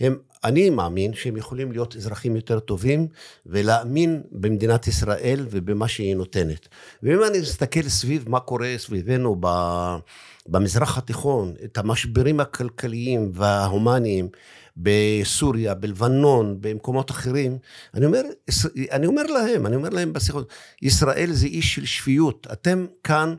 הם, 0.00 0.16
אני 0.44 0.70
מאמין 0.70 1.14
שהם 1.14 1.36
יכולים 1.36 1.72
להיות 1.72 1.96
אזרחים 1.96 2.36
יותר 2.36 2.60
טובים 2.60 3.08
ולהאמין 3.46 4.22
במדינת 4.32 4.86
ישראל 4.86 5.46
ובמה 5.50 5.88
שהיא 5.88 6.16
נותנת. 6.16 6.68
ואם 7.02 7.24
אני 7.30 7.40
מסתכל 7.40 7.82
סביב 7.82 8.28
מה 8.28 8.40
קורה 8.40 8.74
סביבנו 8.76 9.40
במזרח 10.46 10.98
התיכון, 10.98 11.54
את 11.64 11.78
המשברים 11.78 12.40
הכלכליים 12.40 13.30
וההומניים 13.34 14.28
בסוריה, 14.76 15.74
בלבנון, 15.74 16.56
במקומות 16.60 17.10
אחרים, 17.10 17.58
אני 17.94 18.06
אומר, 18.06 18.22
אני 18.90 19.06
אומר 19.06 19.22
להם, 19.22 19.66
אני 19.66 19.76
אומר 19.76 19.88
להם 19.88 20.12
בשיחות, 20.12 20.48
ישראל 20.82 21.28
זה 21.32 21.46
אי 21.46 21.74
של 21.74 21.86
שפיות, 21.86 22.46
אתם 22.52 22.86
כאן 23.04 23.34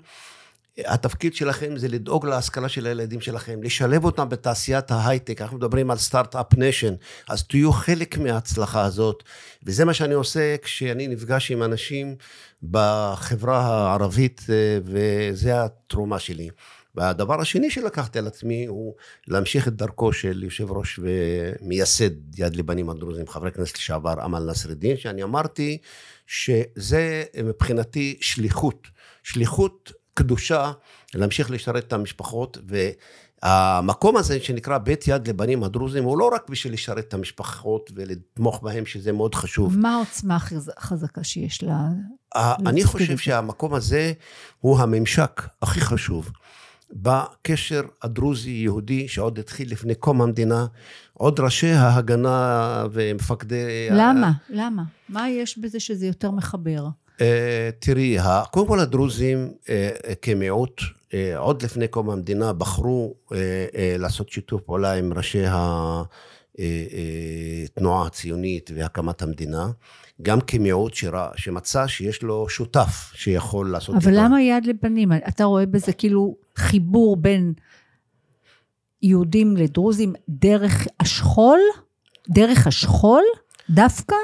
התפקיד 0.77 1.35
שלכם 1.35 1.77
זה 1.77 1.87
לדאוג 1.87 2.25
להשכלה 2.25 2.69
של 2.69 2.87
הילדים 2.87 3.21
שלכם, 3.21 3.63
לשלב 3.63 4.05
אותם 4.05 4.29
בתעשיית 4.29 4.91
ההייטק, 4.91 5.41
אנחנו 5.41 5.57
מדברים 5.57 5.91
על 5.91 5.97
start-up 5.97 6.53
nation, 6.57 6.93
אז 7.29 7.43
תהיו 7.43 7.71
חלק 7.71 8.17
מההצלחה 8.17 8.85
הזאת, 8.85 9.23
וזה 9.63 9.85
מה 9.85 9.93
שאני 9.93 10.13
עושה 10.13 10.55
כשאני 10.61 11.07
נפגש 11.07 11.51
עם 11.51 11.63
אנשים 11.63 12.15
בחברה 12.63 13.59
הערבית, 13.59 14.41
אה, 14.49 14.79
וזה 14.83 15.63
התרומה 15.63 16.19
שלי. 16.19 16.49
והדבר 16.95 17.41
השני 17.41 17.71
שלקחתי 17.71 18.19
על 18.19 18.27
עצמי 18.27 18.65
הוא 18.65 18.93
להמשיך 19.27 19.67
את 19.67 19.75
דרכו 19.75 20.13
של 20.13 20.43
יושב 20.43 20.71
ראש 20.71 20.99
ומייסד 21.03 22.39
יד 22.39 22.55
לבנים 22.55 22.89
הדרוזים, 22.89 23.27
חבר 23.27 23.47
הכנסת 23.47 23.77
לשעבר 23.77 24.25
אמל 24.25 24.39
נסראלדין, 24.39 24.97
שאני 24.97 25.23
אמרתי 25.23 25.77
שזה 26.27 27.23
מבחינתי 27.43 28.17
שליחות, 28.21 28.87
שליחות 29.23 29.91
קדושה 30.13 30.72
להמשיך 31.13 31.51
לשרת 31.51 31.84
את 31.88 31.93
המשפחות, 31.93 32.58
והמקום 33.43 34.17
הזה 34.17 34.39
שנקרא 34.39 34.77
בית 34.77 35.08
יד 35.08 35.27
לבנים 35.27 35.63
הדרוזים, 35.63 36.03
הוא 36.03 36.17
לא 36.17 36.29
רק 36.34 36.50
בשביל 36.50 36.74
לשרת 36.74 37.08
את 37.08 37.13
המשפחות 37.13 37.91
ולתמוך 37.96 38.63
בהם, 38.63 38.86
שזה 38.86 39.12
מאוד 39.12 39.36
חשוב. 39.36 39.77
מה 39.77 39.96
העוצמה 39.96 40.38
החזקה 40.77 41.24
שיש 41.24 41.63
לה? 41.63 41.88
אני 42.65 42.84
חושב 42.84 43.17
שהמקום 43.17 43.74
הזה 43.74 44.13
הוא 44.60 44.79
הממשק 44.79 45.41
הכי 45.62 45.82
חשוב. 45.82 46.32
בקשר 46.96 47.82
הדרוזי-יהודי 48.01 49.08
שעוד 49.08 49.39
התחיל 49.39 49.72
לפני 49.72 49.96
קום 49.96 50.22
המדינה, 50.22 50.65
עוד 51.13 51.39
ראשי 51.39 51.72
ההגנה 51.72 52.86
ומפקדי... 52.91 53.88
למה? 53.91 54.32
למה? 54.50 54.84
מה 55.10 55.29
יש 55.29 55.58
בזה 55.58 55.79
שזה 55.79 56.08
יותר 56.08 56.32
מחבר? 56.32 56.88
אה, 57.22 57.70
תראי, 57.79 58.17
קודם 58.51 58.67
כל 58.67 58.79
הדרוזים 58.79 59.51
אה, 59.70 59.89
כמיעוט, 60.22 60.82
אה, 61.13 61.38
עוד 61.38 61.63
לפני 61.63 61.88
קום 61.88 62.10
המדינה, 62.10 62.53
בחרו 62.53 63.13
לעשות 64.00 64.29
שיתוף 64.29 64.62
פעולה 64.62 64.93
עם 64.93 65.13
ראשי 65.13 65.43
התנועה 67.75 68.08
הציונית 68.08 68.72
והקמת 68.75 69.22
המדינה, 69.22 69.72
גם 70.22 70.41
כמיעוט 70.41 70.93
שראה, 70.93 71.29
שמצא 71.36 71.88
שיש 71.88 72.24
לו 72.24 72.50
שותף 72.50 73.12
שיכול 73.15 73.72
לעשות... 73.72 73.96
אבל 73.96 74.12
למה 74.15 74.41
יד 74.41 74.65
לבנים? 74.65 75.12
אתה 75.27 75.43
רואה 75.43 75.65
בזה 75.65 75.93
כאילו 75.93 76.36
חיבור 76.55 77.15
בין 77.15 77.53
יהודים 79.01 79.58
לדרוזים 79.58 80.13
דרך 80.29 80.88
השכול? 81.00 81.60
דרך 82.29 82.67
השכול? 82.67 83.24
דווקא? 83.70 84.15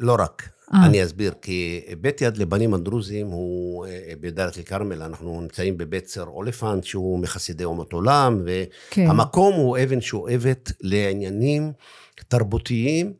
לא 0.00 0.16
רק. 0.18 0.53
אה. 0.72 0.86
אני 0.86 1.04
אסביר, 1.04 1.32
כי 1.42 1.80
בית 2.00 2.20
יד 2.20 2.36
לבנים 2.36 2.74
הדרוזים 2.74 3.26
הוא 3.26 3.86
אה, 3.86 4.12
בדאלית 4.20 4.58
אל-כרמל, 4.58 5.02
אנחנו 5.02 5.40
נמצאים 5.40 5.76
בבית 5.76 6.08
סר 6.08 6.24
אוליפנט, 6.24 6.84
שהוא 6.84 7.18
מחסידי 7.18 7.64
אומות 7.64 7.92
עולם, 7.92 8.42
והמקום 8.96 9.52
כן. 9.52 9.58
הוא 9.60 9.78
אבן 9.78 10.00
שואבת 10.00 10.72
לעניינים 10.80 11.72
תרבותיים. 12.28 13.12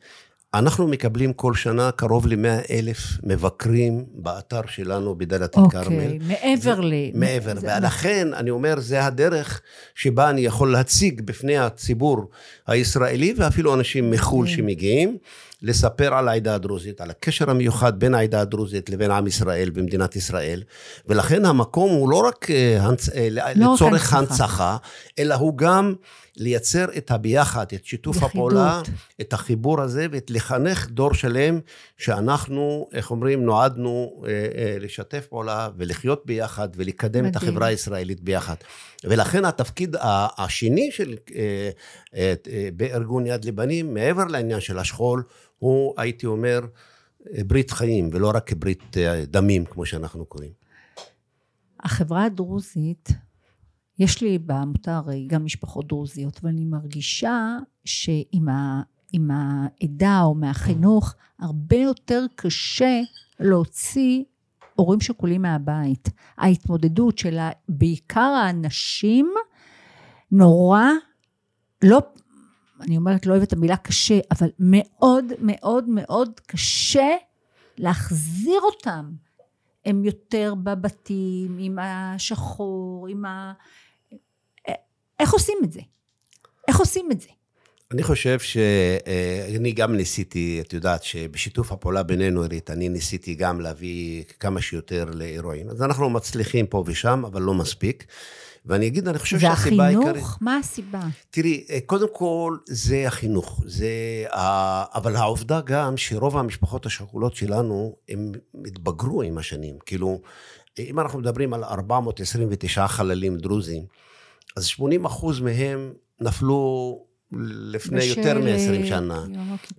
אנחנו 0.54 0.88
מקבלים 0.88 1.32
כל 1.32 1.54
שנה 1.54 1.90
קרוב 1.92 2.26
ל-100 2.26 2.70
אלף 2.70 2.98
מבקרים 3.22 4.04
באתר 4.14 4.60
שלנו 4.66 5.18
בדאלית 5.18 5.58
אל-כרמל. 5.58 5.84
אוקיי, 5.84 6.18
מעבר 6.18 6.80
ל... 6.80 6.92
מעבר, 7.14 7.52
ולכן 7.62 8.28
אני 8.34 8.50
אומר, 8.50 8.80
זה 8.80 9.04
הדרך 9.06 9.60
שבה 9.94 10.30
אני 10.30 10.40
יכול 10.40 10.72
להציג 10.72 11.20
בפני 11.20 11.58
הציבור 11.58 12.30
הישראלי, 12.66 13.34
ואפילו 13.36 13.74
אנשים 13.74 14.10
מחו"ל 14.10 14.46
כן. 14.46 14.52
שמגיעים. 14.52 15.18
לספר 15.64 16.14
על 16.14 16.28
העדה 16.28 16.54
הדרוזית, 16.54 17.00
על 17.00 17.11
הקשר 17.11 17.50
המיוחד 17.50 18.00
בין 18.00 18.14
העדה 18.14 18.40
הדרוזית 18.40 18.90
לבין 18.90 19.11
עם 19.11 19.26
ישראל 19.26 19.71
במדינת 19.71 20.16
ישראל, 20.16 20.62
ולכן 21.06 21.44
המקום 21.44 21.90
הוא 21.90 22.11
לא 22.11 22.16
רק 22.16 22.50
אה. 22.50 22.90
אה, 23.16 23.28
לא 23.56 23.75
לצורך 23.75 24.12
הנצחה, 24.14 24.76
אלא 25.18 25.35
הוא 25.35 25.59
גם 25.59 25.94
לייצר 26.37 26.85
את 26.97 27.11
הביחד, 27.11 27.67
את 27.75 27.85
שיתוף 27.85 28.17
יחידות. 28.17 28.31
הפעולה, 28.31 28.83
את 29.21 29.33
החיבור 29.33 29.81
הזה, 29.81 30.07
ולחנך 30.11 30.88
דור 30.91 31.14
שלם 31.14 31.61
שאנחנו, 31.99 32.88
איך 32.93 33.11
אומרים, 33.11 33.45
נועדנו 33.45 34.23
אה, 34.26 34.31
אה, 34.31 34.76
לשתף 34.81 35.26
פעולה 35.26 35.69
ולחיות 35.76 36.26
ביחד 36.26 36.69
ולקדם 36.76 37.25
מדהים. 37.25 37.31
את 37.31 37.37
החברה 37.37 37.67
הישראלית 37.67 38.21
ביחד. 38.21 38.55
ולכן 39.05 39.45
התפקיד 39.45 39.97
השני 40.38 40.91
של, 40.93 41.14
אה, 41.35 41.71
אה, 42.14 42.35
אה, 42.50 42.69
בארגון 42.76 43.26
יד 43.26 43.45
לבנים, 43.45 43.95
מעבר 43.95 44.25
לעניין 44.25 44.61
של 44.61 44.79
השכול, 44.79 45.23
הוא, 45.59 45.95
הייתי 45.97 46.26
אומר, 46.26 46.61
ברית 47.47 47.71
חיים, 47.71 48.11
ולא 48.12 48.33
רק 48.35 48.53
ברית 48.53 48.97
אה, 48.97 49.25
דמים, 49.26 49.64
כמו 49.64 49.87
שאנחנו 49.87 50.25
קוראים. 50.25 50.50
החברה 51.81 52.25
הדרוזית, 52.25 53.09
יש 53.98 54.22
לי 54.22 54.38
בעמותה 54.38 54.96
הרי 54.96 55.26
גם 55.26 55.44
משפחות 55.44 55.88
דרוזיות, 55.88 56.40
ואני 56.42 56.64
מרגישה 56.64 57.58
שעם 57.84 58.48
ה, 58.48 58.82
העדה 59.30 60.22
או 60.22 60.34
מהחינוך, 60.34 61.14
הרבה 61.38 61.76
יותר 61.76 62.24
קשה 62.34 63.00
להוציא 63.40 64.22
הורים 64.74 65.00
שכולים 65.00 65.42
מהבית. 65.42 66.08
ההתמודדות 66.38 67.18
של 67.18 67.38
בעיקר 67.68 68.20
האנשים, 68.20 69.34
נורא, 70.30 70.84
לא 71.84 72.00
אני 72.80 72.96
אומרת, 72.96 73.26
לא 73.26 73.32
אוהבת 73.32 73.48
את 73.48 73.52
המילה 73.52 73.76
קשה, 73.76 74.18
אבל 74.30 74.48
מאוד 74.58 75.24
מאוד 75.40 75.88
מאוד 75.88 76.40
קשה 76.46 77.08
להחזיר 77.78 78.60
אותם. 78.62 79.12
הם 79.85 80.05
יותר 80.05 80.55
בבתים, 80.62 81.57
עם 81.61 81.79
השחור, 81.83 83.07
עם 83.11 83.25
ה... 83.25 83.53
איך 85.21 85.33
עושים 85.33 85.57
את 85.64 85.73
זה? 85.73 85.81
איך 86.69 86.79
עושים 86.79 87.09
את 87.12 87.21
זה? 87.21 87.29
אני 87.93 88.03
חושב 88.03 88.38
שאני 88.38 89.73
גם 89.73 89.97
ניסיתי, 89.97 90.61
את 90.61 90.73
יודעת, 90.73 91.03
שבשיתוף 91.03 91.73
הפעולה 91.73 92.03
בינינו, 92.03 92.43
עירית, 92.43 92.71
אני 92.71 92.88
ניסיתי 92.88 93.35
גם 93.35 93.61
להביא 93.61 94.25
כמה 94.41 94.61
שיותר 94.61 95.05
לאירועים. 95.05 95.71
אז 95.71 95.83
אנחנו 95.83 96.11
מצליחים 96.11 96.67
פה 96.67 96.85
ושם, 96.87 97.23
אבל 97.26 97.43
לא 97.43 97.55
מספיק. 97.55 98.07
ואני 98.66 98.87
אגיד, 98.87 99.09
אני 99.09 99.18
חושב 99.18 99.38
שהסיבה 99.38 99.85
העיקרית... 99.87 100.06
והחינוך? 100.06 100.38
מה 100.40 100.56
הסיבה? 100.56 101.00
תראי, 101.30 101.64
אה, 101.71 101.78
קודם 101.87 102.06
כל, 102.12 102.56
זה 102.66 103.06
החינוך. 103.06 103.62
זה... 103.66 103.88
אבל 104.94 105.16
העובדה 105.16 105.61
גם 105.61 105.97
שרוב 105.97 106.37
המשפחות 106.37 106.87
השכולות 106.87 107.37
שלנו, 107.37 107.97
הם 108.09 108.33
התבגרו 108.66 109.23
עם 109.23 109.38
השנים. 109.38 109.76
כאילו, 109.87 110.21
אם 110.78 111.00
אנחנו 111.00 111.18
מדברים 111.18 111.54
על 111.54 111.64
429 111.64 112.88
חללים 112.88 113.37
דרוזים, 113.37 113.85
אז 114.56 114.64
80 114.66 115.04
אחוז 115.04 115.40
מהם 115.40 115.92
נפלו 116.21 117.04
לפני 117.41 118.05
יותר 118.05 118.38
מ-20 118.38 118.87
שנה. 118.87 119.25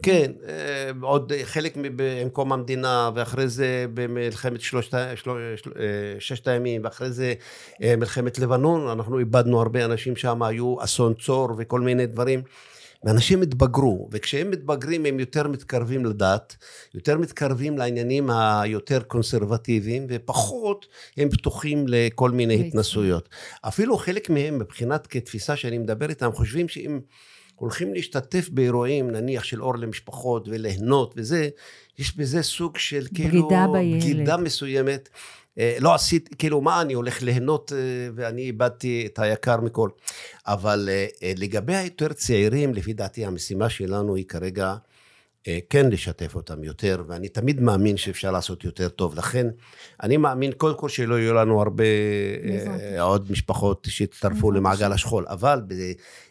כן, 0.04 0.32
אה, 0.48 0.92
עוד 1.02 1.32
חלק 1.44 1.78
במקום 1.96 2.54
המדינה, 2.54 3.10
ואחרי 3.16 3.48
זה 3.48 3.86
במלחמת 3.94 4.62
שלושת, 4.62 4.94
של, 5.16 5.32
של, 5.56 5.72
אה, 5.80 6.20
ששת 6.20 6.48
הימים, 6.48 6.82
ואחרי 6.84 7.12
זה 7.12 7.34
אה, 7.84 7.96
מלחמת 7.96 8.40
לבנון, 8.40 8.88
אנחנו 8.88 9.20
איבדנו 9.20 9.62
הרבה 9.62 9.86
אנשים 9.86 10.16
שם, 10.16 10.44
היו 10.44 10.76
אסון 10.84 11.14
צור 11.14 11.50
וכל 11.58 11.82
מיני 11.82 12.06
דברים. 12.06 12.42
ואנשים 13.06 13.42
התבגרו, 13.42 14.10
וכשהם 14.12 14.52
מתבגרים 14.52 15.06
הם 15.06 15.20
יותר 15.20 15.48
מתקרבים 15.48 16.06
לדת, 16.06 16.56
יותר 16.94 17.18
מתקרבים 17.18 17.78
לעניינים 17.78 18.30
היותר 18.30 19.02
קונסרבטיביים, 19.02 20.06
ופחות 20.10 20.86
הם 21.18 21.30
פתוחים 21.30 21.86
לכל 21.88 22.32
מיני 22.32 22.68
התנסויות. 22.68 23.30
אפילו 23.62 23.98
חלק 23.98 24.30
מהם, 24.30 24.60
מבחינת 24.60 25.08
כתפיסה 25.08 25.56
שאני 25.56 25.78
מדבר 25.78 26.10
איתם, 26.10 26.32
חושבים 26.32 26.68
שאם 26.68 27.00
הולכים 27.56 27.94
להשתתף 27.94 28.50
באירועים, 28.50 29.12
נניח 29.12 29.44
של 29.44 29.64
אור 29.64 29.78
למשפחות 29.78 30.48
וליהנות 30.48 31.14
וזה, 31.18 31.50
יש 32.00 32.18
בזה 32.18 32.44
סוג 32.44 32.78
של 32.78 33.08
כאילו... 33.14 33.48
בגידה 33.48 33.66
בילד. 33.74 34.02
בגידה 34.02 34.38
מסוימת. 34.38 35.10
אה, 35.60 35.78
לא 35.80 35.94
עשיתי, 35.94 36.36
כאילו, 36.36 36.62
מה, 36.62 36.82
אני 36.82 36.94
הולך 36.94 37.22
ליהנות 37.22 37.72
אה, 37.76 37.78
ואני 38.16 38.42
איבדתי 38.42 39.04
את 39.06 39.20
היקר 39.20 39.62
מכל. 39.62 39.90
אבל 40.48 40.90
אה, 40.92 41.32
לגבי 41.38 41.76
היותר 41.76 42.14
צעירים, 42.14 42.74
לפי 42.74 42.94
דעתי 42.94 43.26
המשימה 43.26 43.70
שלנו 43.70 44.16
היא 44.16 44.26
כרגע 44.26 44.76
כן 45.70 45.90
לשתף 45.90 46.36
אותם 46.36 46.64
יותר, 46.64 47.04
ואני 47.08 47.30
תמיד 47.30 47.62
מאמין 47.62 47.98
שאפשר 47.98 48.32
לעשות 48.32 48.64
יותר 48.64 48.90
טוב. 48.90 49.16
לכן, 49.16 49.48
אני 50.04 50.18
מאמין 50.18 50.52
קודם 50.52 50.78
כל 50.78 50.90
שלא 50.90 51.20
יהיו 51.20 51.34
לנו 51.34 51.62
הרבה 51.62 51.84
אה, 52.44 53.02
עוד 53.02 53.32
משפחות 53.32 53.88
שיצטרפו 53.90 54.52
למעגל 54.52 54.92
השכול, 54.92 55.25
אבל 55.28 55.62
ב, 55.68 55.74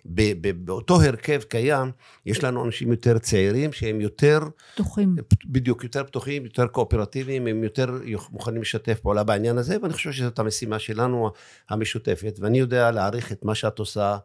ב, 0.07 0.33
ב, 0.41 0.65
באותו 0.67 1.03
הרכב 1.03 1.43
קיים, 1.43 1.91
יש 2.27 2.45
לנו 2.45 2.65
אנשים 2.65 2.91
יותר 2.91 3.19
צעירים 3.19 3.73
שהם 3.73 4.01
יותר... 4.01 4.41
פתוחים. 4.75 5.17
בדיוק, 5.47 5.85
יותר 5.85 6.05
פתוחים, 6.05 6.45
יותר 6.45 6.67
קואופרטיביים, 6.67 7.47
הם 7.47 7.65
יותר 7.65 7.99
מוכנים 8.31 8.63
לשתף 8.63 9.01
פעולה 9.01 9.25
בעניין 9.25 9.59
הזה, 9.59 9.77
ואני 9.83 9.93
חושב 9.93 10.13
שזאת 10.13 10.39
המשימה 10.39 10.79
שלנו 10.79 11.31
המשותפת, 11.71 12.37
ואני 12.41 12.59
יודע 12.59 12.91
להעריך 12.91 13.33
את 13.33 13.45
מה 13.45 13.55
שאת 13.55 13.79
עושה. 13.79 14.17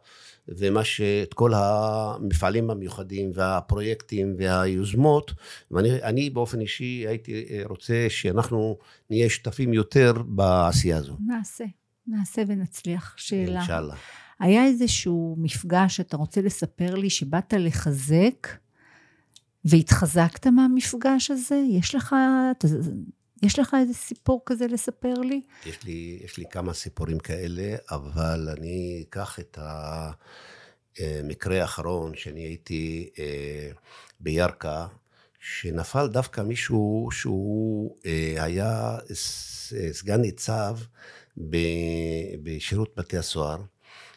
ומה 0.58 0.84
ש... 0.84 1.00
את 1.00 1.34
כל 1.34 1.52
המפעלים 1.54 2.70
המיוחדים 2.70 3.30
והפרויקטים 3.34 4.34
והיוזמות, 4.38 5.32
ואני 5.70 6.30
באופן 6.30 6.60
אישי 6.60 7.04
הייתי 7.08 7.44
רוצה 7.64 8.06
שאנחנו 8.08 8.78
נהיה 9.10 9.30
שותפים 9.30 9.72
יותר 9.74 10.12
בעשייה 10.26 10.96
הזו. 10.96 11.16
נעשה, 11.26 11.64
נעשה 12.06 12.42
ונצליח. 12.46 13.14
שאלה. 13.16 13.58
אינשאללה. 13.58 13.94
היה 14.40 14.64
איזשהו 14.64 15.36
מפגש 15.38 15.96
שאתה 15.96 16.16
רוצה 16.16 16.40
לספר 16.42 16.94
לי 16.94 17.10
שבאת 17.10 17.54
לחזק 17.58 18.48
והתחזקת 19.64 20.46
מהמפגש 20.46 21.30
הזה? 21.30 21.62
יש 21.70 21.94
לך, 21.94 22.14
יש 23.42 23.58
לך 23.58 23.76
איזה 23.80 23.94
סיפור 23.94 24.42
כזה 24.46 24.66
לספר 24.66 25.14
לי? 25.14 25.40
יש 25.66 25.84
לי, 25.84 26.20
יש 26.24 26.38
לי 26.38 26.44
כמה 26.50 26.74
סיפורים 26.74 27.18
כאלה, 27.18 27.76
אבל 27.90 28.48
אני 28.58 29.04
אקח 29.08 29.40
את 29.40 29.58
המקרה 30.98 31.60
האחרון, 31.62 32.12
שאני 32.14 32.40
הייתי 32.40 33.10
אה, 33.18 33.70
בירכא, 34.20 34.86
שנפל 35.40 36.08
דווקא 36.08 36.40
מישהו 36.40 37.08
שהוא 37.12 37.96
אה, 38.06 38.44
היה 38.44 38.98
סגן 39.92 40.20
ניצב 40.20 40.78
בשירות 42.42 42.94
בתי 42.96 43.18
הסוהר, 43.18 43.58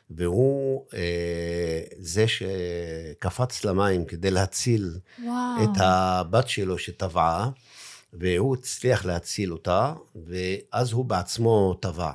והוא 0.10 0.86
אה, 0.94 1.82
זה 2.00 2.26
שקפץ 2.28 3.66
למים 3.66 4.06
כדי 4.06 4.32
להציל 4.32 5.00
וואו. 5.24 5.64
את 5.64 5.78
הבת 5.80 6.50
שלו 6.50 6.78
שטבעה. 6.78 7.50
והוא 8.20 8.56
הצליח 8.56 9.06
להציל 9.06 9.54
אותה, 9.54 9.94
ואז 10.28 10.92
הוא 10.92 11.06
בעצמו 11.06 11.74
טבע. 11.82 12.12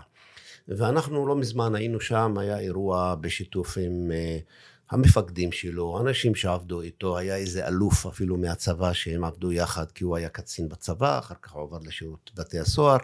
ואנחנו 0.68 1.26
לא 1.26 1.36
מזמן 1.36 1.74
היינו 1.74 2.00
שם, 2.00 2.38
היה 2.38 2.58
אירוע 2.58 3.14
בשיתוף 3.14 3.78
עם 3.78 4.10
uh, 4.10 4.44
המפקדים 4.90 5.52
שלו, 5.52 6.00
אנשים 6.00 6.34
שעבדו 6.34 6.80
איתו, 6.80 7.18
היה 7.18 7.36
איזה 7.36 7.66
אלוף 7.68 8.06
אפילו 8.06 8.36
מהצבא 8.36 8.92
שהם 8.92 9.24
עבדו 9.24 9.52
יחד, 9.52 9.92
כי 9.92 10.04
הוא 10.04 10.16
היה 10.16 10.28
קצין 10.28 10.68
בצבא, 10.68 11.18
אחר 11.18 11.34
כך 11.42 11.52
הוא 11.52 11.62
עבר 11.62 11.78
לשירות 11.82 12.30
בתי 12.34 12.58
הסוהר. 12.58 12.98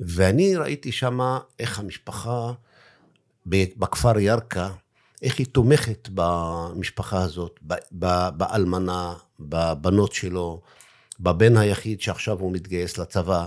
ואני 0.00 0.56
ראיתי 0.56 0.92
שמה 0.92 1.38
איך 1.58 1.78
המשפחה 1.78 2.52
בכפר 3.46 4.18
ירכא, 4.18 4.68
איך 5.22 5.38
היא 5.38 5.46
תומכת 5.46 6.08
במשפחה 6.14 7.22
הזאת, 7.22 7.60
באלמנה, 8.32 9.14
בבנות 9.40 10.12
שלו, 10.12 10.60
בבן 11.20 11.56
היחיד 11.56 12.00
שעכשיו 12.00 12.40
הוא 12.40 12.52
מתגייס 12.52 12.98
לצבא. 12.98 13.46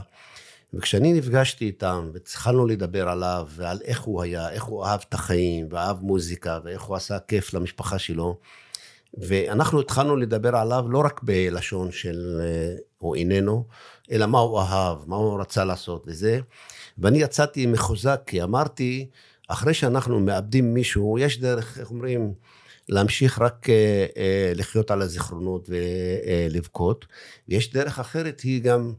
וכשאני 0.74 1.14
נפגשתי 1.14 1.66
איתם, 1.66 2.10
והתחלנו 2.14 2.68
לדבר 2.68 3.10
עליו, 3.10 3.48
ועל 3.50 3.80
איך 3.84 4.02
הוא 4.02 4.22
היה, 4.22 4.50
איך 4.50 4.64
הוא 4.64 4.86
אהב 4.86 5.00
את 5.10 5.14
החיים, 5.14 5.68
ואהב 5.70 6.02
מוזיקה, 6.02 6.60
ואיך 6.64 6.82
הוא 6.82 6.96
עשה 6.96 7.20
כיף 7.20 7.54
למשפחה 7.54 8.00
שלו, 8.00 8.38
ואנחנו 9.14 9.80
התחלנו 9.80 10.16
לדבר 10.16 10.56
עליו 10.56 10.86
לא 10.90 11.00
רק 11.06 11.20
בלשון 11.24 11.92
של 11.92 12.42
אה, 12.44 12.76
הוא 12.98 13.16
איננו, 13.16 13.66
אלא 14.12 14.26
מה 14.26 14.40
הוא 14.40 14.60
אהב, 14.60 14.98
מה 15.08 15.16
הוא 15.16 15.42
רצה 15.42 15.66
לעשות 15.66 16.04
וזה. 16.08 16.40
ואני 16.98 17.18
יצאתי 17.22 17.66
מחוזק, 17.66 18.22
כי 18.26 18.44
אמרתי, 18.44 19.08
אחרי 19.48 19.74
שאנחנו 19.74 20.20
מאבדים 20.20 20.74
מישהו, 20.74 21.20
יש 21.20 21.40
דרך, 21.40 21.80
איך 21.80 21.92
אומרים, 21.92 22.34
להמשיך 22.90 23.40
רק 23.40 23.70
אה, 23.70 24.06
אה, 24.18 24.52
לחיות 24.56 24.92
על 24.92 25.02
הזיכרונות 25.02 25.70
ולבכות. 25.70 27.06
ויש 27.50 27.74
דרך 27.74 28.00
אחרת, 28.00 28.42
היא 28.42 28.62
גם 28.64 28.94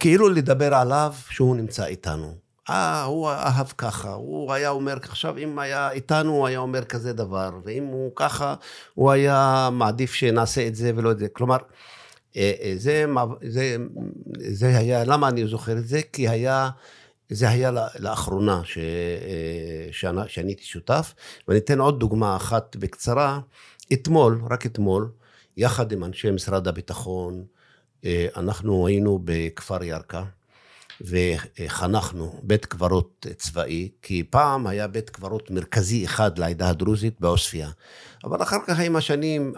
כאילו 0.00 0.28
לדבר 0.28 0.74
עליו 0.74 1.14
שהוא 1.30 1.56
נמצא 1.56 1.86
איתנו. 1.86 2.34
אה, 2.70 3.02
הוא 3.02 3.30
אהב 3.30 3.66
ככה, 3.78 4.12
הוא 4.12 4.52
היה 4.52 4.70
אומר, 4.70 4.96
עכשיו 5.02 5.38
אם 5.38 5.58
היה 5.58 5.90
איתנו, 5.90 6.32
הוא 6.32 6.46
היה 6.46 6.58
אומר 6.58 6.84
כזה 6.84 7.12
דבר, 7.12 7.50
ואם 7.64 7.84
הוא 7.84 8.12
ככה, 8.16 8.54
הוא 8.94 9.10
היה 9.10 9.68
מעדיף 9.72 10.12
שנעשה 10.12 10.66
את 10.66 10.74
זה 10.74 10.92
ולא 10.96 11.10
את 11.10 11.18
זה. 11.18 11.28
כלומר, 11.28 11.56
אה, 12.36 12.74
זה, 12.76 13.04
זה, 13.42 13.76
זה 14.50 14.78
היה, 14.78 15.04
למה 15.04 15.28
אני 15.28 15.46
זוכר 15.46 15.78
את 15.78 15.88
זה? 15.88 16.00
כי 16.12 16.28
היה 16.28 16.70
זה 17.30 17.48
היה 17.48 17.70
לאחרונה 17.98 18.60
ש... 18.64 18.78
אה, 18.78 20.26
שאני 20.26 20.50
הייתי 20.50 20.64
שותף, 20.64 21.14
ואני 21.48 21.58
אתן 21.58 21.80
עוד 21.80 22.00
דוגמה 22.00 22.36
אחת 22.36 22.76
בקצרה. 22.76 23.40
אתמול, 23.92 24.40
רק 24.50 24.66
אתמול, 24.66 25.10
יחד 25.56 25.92
עם 25.92 26.04
אנשי 26.04 26.30
משרד 26.30 26.68
הביטחון, 26.68 27.44
אה, 28.04 28.26
אנחנו 28.36 28.86
היינו 28.86 29.20
בכפר 29.24 29.84
ירכא, 29.84 30.22
וחנכנו 31.00 32.40
בית 32.42 32.66
קברות 32.66 33.26
צבאי, 33.36 33.88
כי 34.02 34.24
פעם 34.30 34.66
היה 34.66 34.86
בית 34.86 35.10
קברות 35.10 35.50
מרכזי 35.50 36.04
אחד 36.04 36.38
לעדה 36.38 36.68
הדרוזית 36.68 37.20
בעוספיא. 37.20 37.66
אבל 38.24 38.42
אחר 38.42 38.56
כך 38.66 38.78
עם 38.78 38.96
השנים, 38.96 39.52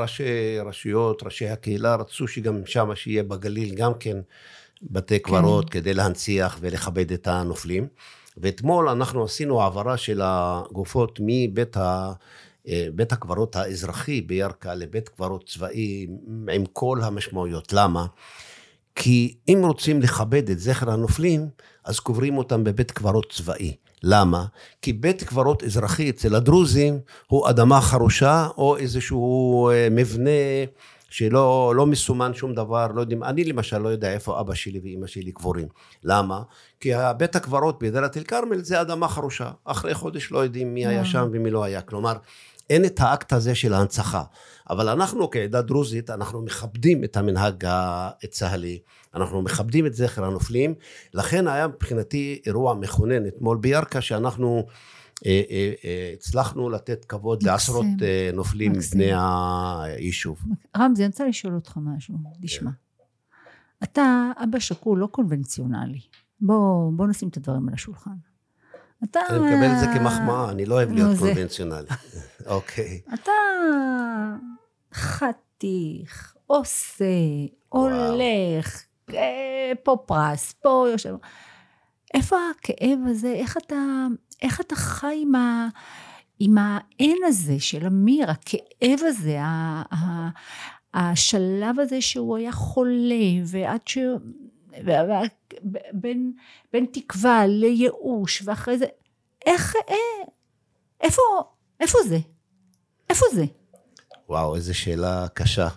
ראשי 0.00 0.58
רשויות, 0.64 1.22
ראשי 1.22 1.48
הקהילה, 1.48 1.94
רצו 1.94 2.28
שגם 2.28 2.66
שם, 2.66 2.94
שיהיה 2.94 3.22
בגליל 3.22 3.74
גם 3.74 3.92
כן 4.00 4.16
בתי 4.82 5.18
קברות 5.18 5.70
כן. 5.70 5.80
כדי 5.80 5.94
להנציח 5.94 6.58
ולכבד 6.60 7.12
את 7.12 7.26
הנופלים. 7.26 7.86
ואתמול 8.36 8.88
אנחנו 8.88 9.24
עשינו 9.24 9.62
העברה 9.62 9.96
של 9.96 10.20
הגופות 10.24 11.18
מבית 11.22 11.76
ה... 11.76 12.12
אה, 12.68 12.86
בית 12.94 13.12
הקברות 13.12 13.56
האזרחי 13.56 14.20
בירכא 14.20 14.68
לבית 14.68 15.08
קברות 15.08 15.48
צבאי 15.48 16.06
עם 16.52 16.64
כל 16.72 16.98
המשמעויות. 17.02 17.72
למה? 17.72 18.06
כי 18.94 19.34
אם 19.48 19.60
רוצים 19.64 20.02
לכבד 20.02 20.50
את 20.50 20.58
זכר 20.58 20.90
הנופלים, 20.90 21.48
אז 21.84 22.00
קוברים 22.00 22.38
אותם 22.38 22.64
בבית 22.64 22.90
קברות 22.90 23.32
צבאי. 23.32 23.76
למה? 24.02 24.44
כי 24.82 24.92
בית 24.92 25.22
קברות 25.22 25.64
אזרחי 25.64 26.10
אצל 26.10 26.34
הדרוזים 26.34 26.98
הוא 27.26 27.50
אדמה 27.50 27.80
חרושה 27.80 28.48
או 28.58 28.76
איזשהו 28.76 29.70
אה, 29.70 29.88
מבנה 29.90 30.30
שלא 31.10 31.72
לא 31.76 31.86
מסומן 31.86 32.34
שום 32.34 32.54
דבר, 32.54 32.86
לא 32.86 33.00
יודעים, 33.00 33.22
אני 33.22 33.44
למשל 33.44 33.78
לא 33.78 33.88
יודע 33.88 34.12
איפה 34.12 34.40
אבא 34.40 34.54
שלי 34.54 34.80
ואימא 34.82 35.06
שלי 35.06 35.32
קבורים. 35.32 35.68
למה? 36.04 36.42
כי 36.80 36.92
בית 37.16 37.36
הקברות 37.36 37.82
בדאלית 37.82 38.16
אל 38.16 38.22
כרמל 38.22 38.62
זה 38.62 38.80
אדמה 38.80 39.08
חרושה. 39.08 39.50
אחרי 39.64 39.94
חודש 39.94 40.32
לא 40.32 40.38
יודעים 40.38 40.74
מי 40.74 40.86
היה 40.86 41.04
שם 41.04 41.28
ומי 41.32 41.50
לא 41.50 41.64
היה. 41.64 41.80
כלומר, 41.80 42.16
אין 42.70 42.84
את 42.84 43.00
האקט 43.00 43.32
הזה 43.32 43.54
של 43.54 43.74
ההנצחה. 43.74 44.22
אבל 44.70 44.88
אנחנו 44.88 45.30
כעדה 45.30 45.62
דרוזית, 45.62 46.10
אנחנו 46.10 46.42
מכבדים 46.42 47.04
את 47.04 47.16
המנהג 47.16 47.64
הצה"לי, 47.66 48.78
אנחנו 49.14 49.42
מכבדים 49.42 49.86
את 49.86 49.94
זכר 49.94 50.24
הנופלים, 50.24 50.74
לכן 51.14 51.48
היה 51.48 51.66
מבחינתי 51.68 52.40
אירוע 52.46 52.74
מכונן 52.74 53.26
אתמול 53.26 53.56
בירכא, 53.56 54.00
שאנחנו 54.00 54.56
אה, 54.56 54.62
אה, 54.62 54.68
אה, 54.68 54.95
הצלחנו 56.14 56.70
לתת 56.70 57.04
כבוד 57.04 57.38
מקסים, 57.38 57.52
לעשרות 57.52 57.86
נופלים 58.32 58.72
מבני 58.72 59.10
היישוב. 59.14 60.44
רמזי, 60.76 61.02
אני 61.02 61.08
רוצה 61.08 61.26
לשאול 61.26 61.54
אותך 61.54 61.76
משהו, 61.76 62.14
תשמע. 62.42 62.70
אתה 63.82 64.30
אבא 64.44 64.58
שכול 64.58 64.98
לא 64.98 65.06
קונבנציונלי. 65.06 66.00
בוא, 66.40 66.92
בוא 66.92 67.06
נשים 67.06 67.28
את 67.28 67.36
הדברים 67.36 67.68
על 67.68 67.74
השולחן. 67.74 68.16
אתה... 69.04 69.20
אני 69.30 69.38
מקבל 69.38 69.72
את 69.72 69.80
זה 69.80 69.86
כמחמאה, 69.86 70.50
אני 70.50 70.66
לא 70.66 70.74
אוהב 70.74 70.92
להיות 70.92 71.18
קונבנציונלי. 71.18 71.88
אוקיי. 72.46 73.00
אתה 73.14 73.32
חתיך, 74.94 76.34
עושה, 76.46 77.04
הולך, 77.68 78.84
פה 79.82 79.96
פרס, 80.06 80.52
פה 80.52 80.86
יושב. 80.92 81.14
איפה 82.14 82.36
הכאב 82.50 82.98
הזה? 83.10 83.32
איך 83.32 83.56
אתה, 83.56 84.06
איך 84.42 84.60
אתה 84.60 84.76
חי 84.76 85.18
עם, 85.22 85.34
ה, 85.34 85.68
עם 86.38 86.58
האין 86.58 87.18
הזה 87.26 87.60
של 87.60 87.86
אמיר, 87.86 88.30
הכאב 88.30 88.98
הזה, 89.02 89.40
ה, 89.40 89.82
ה, 89.94 90.28
השלב 90.94 91.80
הזה 91.80 92.00
שהוא 92.00 92.36
היה 92.36 92.52
חולה, 92.52 93.42
ועד 93.44 93.80
ש... 93.86 93.98
בין, 95.92 96.32
בין 96.72 96.86
תקווה 96.92 97.46
לייאוש, 97.46 98.42
ואחרי 98.44 98.78
זה, 98.78 98.86
איך, 99.46 99.76
אה, 99.76 100.26
איפה, 101.00 101.22
איפה 101.80 101.98
זה? 102.08 102.18
איפה 103.10 103.26
זה? 103.34 103.44
וואו, 104.28 104.56
איזו 104.56 104.78
שאלה 104.78 105.26
קשה. 105.34 105.68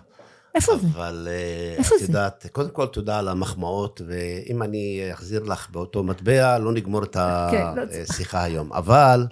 איפה 0.54 0.76
זה? 0.76 0.86
אבל 0.94 1.28
אה, 1.30 1.74
איפה 1.78 1.94
את? 1.96 2.00
יודעת, 2.00 2.46
קודם 2.52 2.70
כל 2.70 2.86
תודה 2.86 3.18
על 3.18 3.28
המחמאות, 3.28 4.00
ואם 4.06 4.62
אני 4.62 5.08
אחזיר 5.12 5.42
לך 5.42 5.70
באותו 5.70 6.02
מטבע, 6.02 6.58
לא 6.58 6.72
נגמור 6.72 7.04
את 7.04 7.16
כן, 7.50 7.66
לא. 7.76 7.82
השיחה 8.10 8.42
היום. 8.42 8.72
אבל 8.72 9.26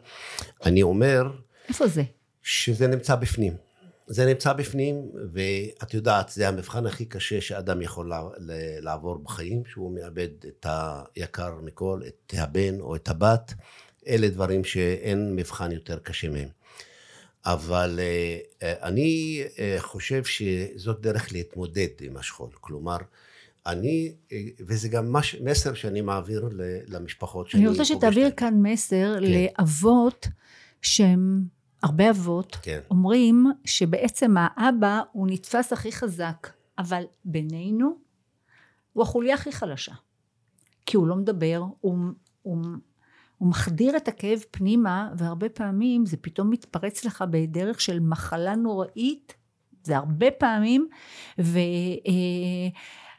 אני 0.64 0.83
אומר 0.83 1.31
איפה 1.68 1.87
זה? 1.87 2.02
שזה 2.42 2.87
נמצא 2.87 3.14
בפנים. 3.14 3.52
זה 4.07 4.26
נמצא 4.26 4.52
בפנים, 4.52 5.11
ואת 5.33 5.94
יודעת, 5.94 6.28
זה 6.28 6.48
המבחן 6.48 6.87
הכי 6.87 7.04
קשה 7.04 7.40
שאדם 7.40 7.83
יכול 7.83 8.12
לעבור 8.81 9.18
בחיים, 9.18 9.62
שהוא 9.66 9.94
מאבד 9.94 10.28
את 10.46 10.66
היקר 11.16 11.54
מכל, 11.62 12.00
את 12.09 12.35
הבן 12.38 12.81
או 12.81 12.96
את 12.96 13.09
הבת. 13.09 13.54
אלה 14.09 14.28
דברים 14.28 14.64
שאין 14.64 15.37
מבחן 15.37 15.72
יותר 15.72 15.98
קשה 15.98 16.28
מהם. 16.31 16.48
אבל 17.52 18.00
אה, 18.02 18.38
אה, 18.62 18.88
אני 18.88 19.42
אה, 19.58 19.76
חושב 19.78 20.24
שזאת 20.24 21.00
דרך 21.00 21.32
להתמודד 21.32 21.88
עם 22.00 22.16
השכול. 22.16 22.48
כלומר, 22.61 22.96
אני, 23.66 24.12
וזה 24.66 24.88
גם 24.88 25.12
מש, 25.12 25.34
מסר 25.44 25.74
שאני 25.74 26.00
מעביר 26.00 26.48
למשפחות 26.87 27.50
שאני 27.50 27.62
אני 27.62 27.70
רוצה 27.70 27.84
שתעביר. 27.84 28.30
כאן 28.30 28.54
מסר 28.62 29.16
לאבות 29.20 30.28
שהם, 30.82 31.42
הרבה 31.82 32.11
אבות, 32.11 32.56
כן. 32.62 32.80
אומרים 32.90 33.46
שבעצם 33.64 34.34
האבא 34.38 35.00
הוא 35.12 35.28
נתפס 35.30 35.72
הכי 35.72 35.92
חזק, 35.92 36.48
אבל 36.78 37.02
בינינו 37.24 37.98
הוא 38.92 39.02
החוליה 39.02 39.34
הכי 39.34 39.52
חלשה. 39.52 39.92
כי 40.87 40.96
הוא 40.96 41.06
לא 41.06 41.16
מדבר, 41.16 41.62
הוא, 41.80 41.98
הוא, 42.42 42.58
הוא 43.38 43.48
מחדיר 43.48 43.96
את 43.96 44.09
הכאב 44.09 44.44
פנימה, 44.51 45.11
והרבה 45.16 45.48
פעמים 45.48 46.07
זה 46.07 46.16
פתאום 46.16 46.51
מתפרץ 46.51 47.05
לך 47.05 47.24
בדרך 47.31 47.81
של 47.81 48.01
מחלה 48.01 48.57
נוראית, 48.57 49.35
זה 49.83 49.96
הרבה 49.96 50.31
פעמים, 50.31 50.88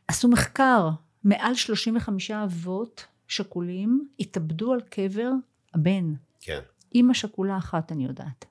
ועשו 0.09 0.27
מחקר, 0.27 0.89
מעל 1.23 1.55
35 1.55 2.31
אבות 2.31 3.05
שכולים 3.27 4.07
התאבדו 4.19 4.73
על 4.73 4.81
קבר 4.81 5.31
הבן. 5.73 6.13
כן. 6.39 6.59
אימא 6.95 7.13
שכולה 7.13 7.57
אחת 7.57 7.91
אני 7.91 8.05
יודעת. 8.05 8.45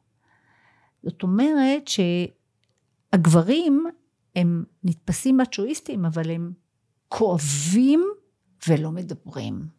זאת 1.03 1.23
אומרת 1.23 1.91
שהגברים 3.13 3.87
הם 4.37 4.65
נתפסים 4.85 5.37
מצ'ואיסטים 5.37 6.05
אבל 6.05 6.31
הם 6.31 6.53
כואבים 7.09 8.09
ולא 8.69 8.91
מדברים. 8.91 9.78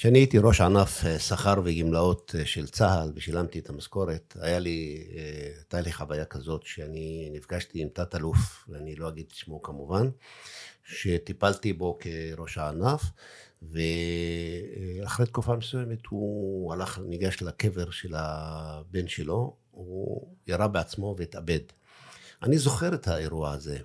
כשאני 0.00 0.18
הייתי 0.18 0.38
ראש 0.38 0.60
ענף 0.60 1.04
אה, 1.04 1.18
שכר 1.18 1.54
וגמלאות 1.64 2.34
אה, 2.38 2.46
של 2.46 2.66
צה"ל 2.66 3.12
ושילמתי 3.14 3.58
את 3.58 3.68
המשכורת, 3.68 4.36
היה 4.40 4.58
לי, 4.58 5.08
אה, 5.16 5.50
הייתה 5.56 5.80
לי 5.80 5.92
חוויה 5.92 6.24
כזאת 6.24 6.62
שאני 6.66 7.30
נפגשתי 7.32 7.82
עם 7.82 7.88
תת-אלוף, 7.88 8.64
ואני 8.68 8.96
לא 8.96 9.08
אגיד 9.08 9.26
את 9.28 9.34
שמו 9.34 9.62
כמובן, 9.62 10.08
שטיפלתי 10.84 11.72
בו 11.72 11.98
כראש 12.00 12.58
הענף, 12.58 13.02
ואחרי 13.62 15.26
תקופה 15.26 15.56
מסוימת 15.56 16.06
הוא 16.06 16.72
הלך, 16.72 16.98
ניגש 17.06 17.42
לקבר 17.42 17.90
של 17.90 18.14
הבן 18.16 19.08
שלו, 19.08 19.56
הוא 19.70 20.34
ירה 20.46 20.68
בעצמו 20.68 21.14
והתאבד. 21.18 21.62
אני 22.42 22.58
זוכר 22.58 22.94
את 22.94 23.08
האירוע 23.08 23.52
הזה, 23.52 23.78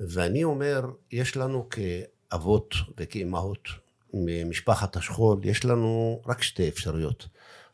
ואני 0.00 0.44
אומר, 0.44 0.80
יש 1.10 1.36
לנו 1.36 1.68
כאבות 1.70 2.74
וכאימהות 2.96 3.68
ממשפחת 4.14 4.96
השכול, 4.96 5.40
יש 5.44 5.64
לנו 5.64 6.20
רק 6.26 6.42
שתי 6.42 6.68
אפשרויות. 6.68 7.26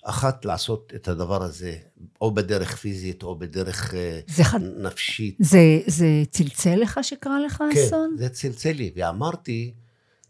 אחת, 0.06 0.44
לעשות 0.44 0.92
את 0.94 1.08
הדבר 1.08 1.42
הזה, 1.42 1.76
או 2.20 2.34
בדרך 2.34 2.76
פיזית, 2.76 3.22
או 3.22 3.38
בדרך 3.38 3.94
אה, 3.94 4.20
זה, 4.28 4.44
ח- 4.44 4.54
נפשית. 4.76 5.36
זה, 5.38 5.58
זה 5.86 6.06
צלצל 6.30 6.74
לך 6.74 7.00
שקרה 7.02 7.40
לך 7.40 7.62
אסון? 7.74 8.14
כן, 8.18 8.18
זה 8.18 8.28
צלצל 8.28 8.72
לי, 8.72 8.92
ואמרתי, 8.96 9.74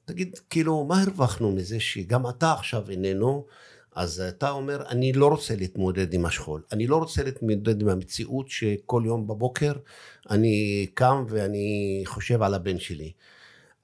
תגיד, 0.04 0.38
כאילו, 0.50 0.84
מה 0.84 1.02
הרווחנו 1.02 1.52
מזה 1.52 1.80
שגם 1.80 2.28
אתה 2.28 2.52
עכשיו 2.52 2.90
איננו, 2.90 3.44
אז 3.94 4.20
אתה 4.20 4.50
אומר, 4.50 4.82
אני 4.88 5.12
לא 5.12 5.26
רוצה 5.26 5.56
להתמודד 5.56 6.14
עם 6.14 6.26
השכול. 6.26 6.62
אני 6.72 6.86
לא 6.86 6.96
רוצה 6.96 7.22
להתמודד 7.22 7.80
עם 7.82 7.88
המציאות 7.88 8.48
שכל 8.48 9.02
יום 9.06 9.26
בבוקר 9.26 9.72
אני 10.30 10.86
קם 10.94 11.24
ואני 11.28 12.02
חושב 12.04 12.42
על 12.42 12.54
הבן 12.54 12.78
שלי. 12.78 13.12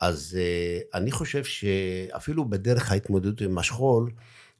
אז 0.01 0.39
uh, 0.39 0.97
אני 0.99 1.11
חושב 1.11 1.45
שאפילו 1.45 2.45
בדרך 2.45 2.93
ההתמודדות 2.93 3.41
עם 3.41 3.59
השכול, 3.59 4.11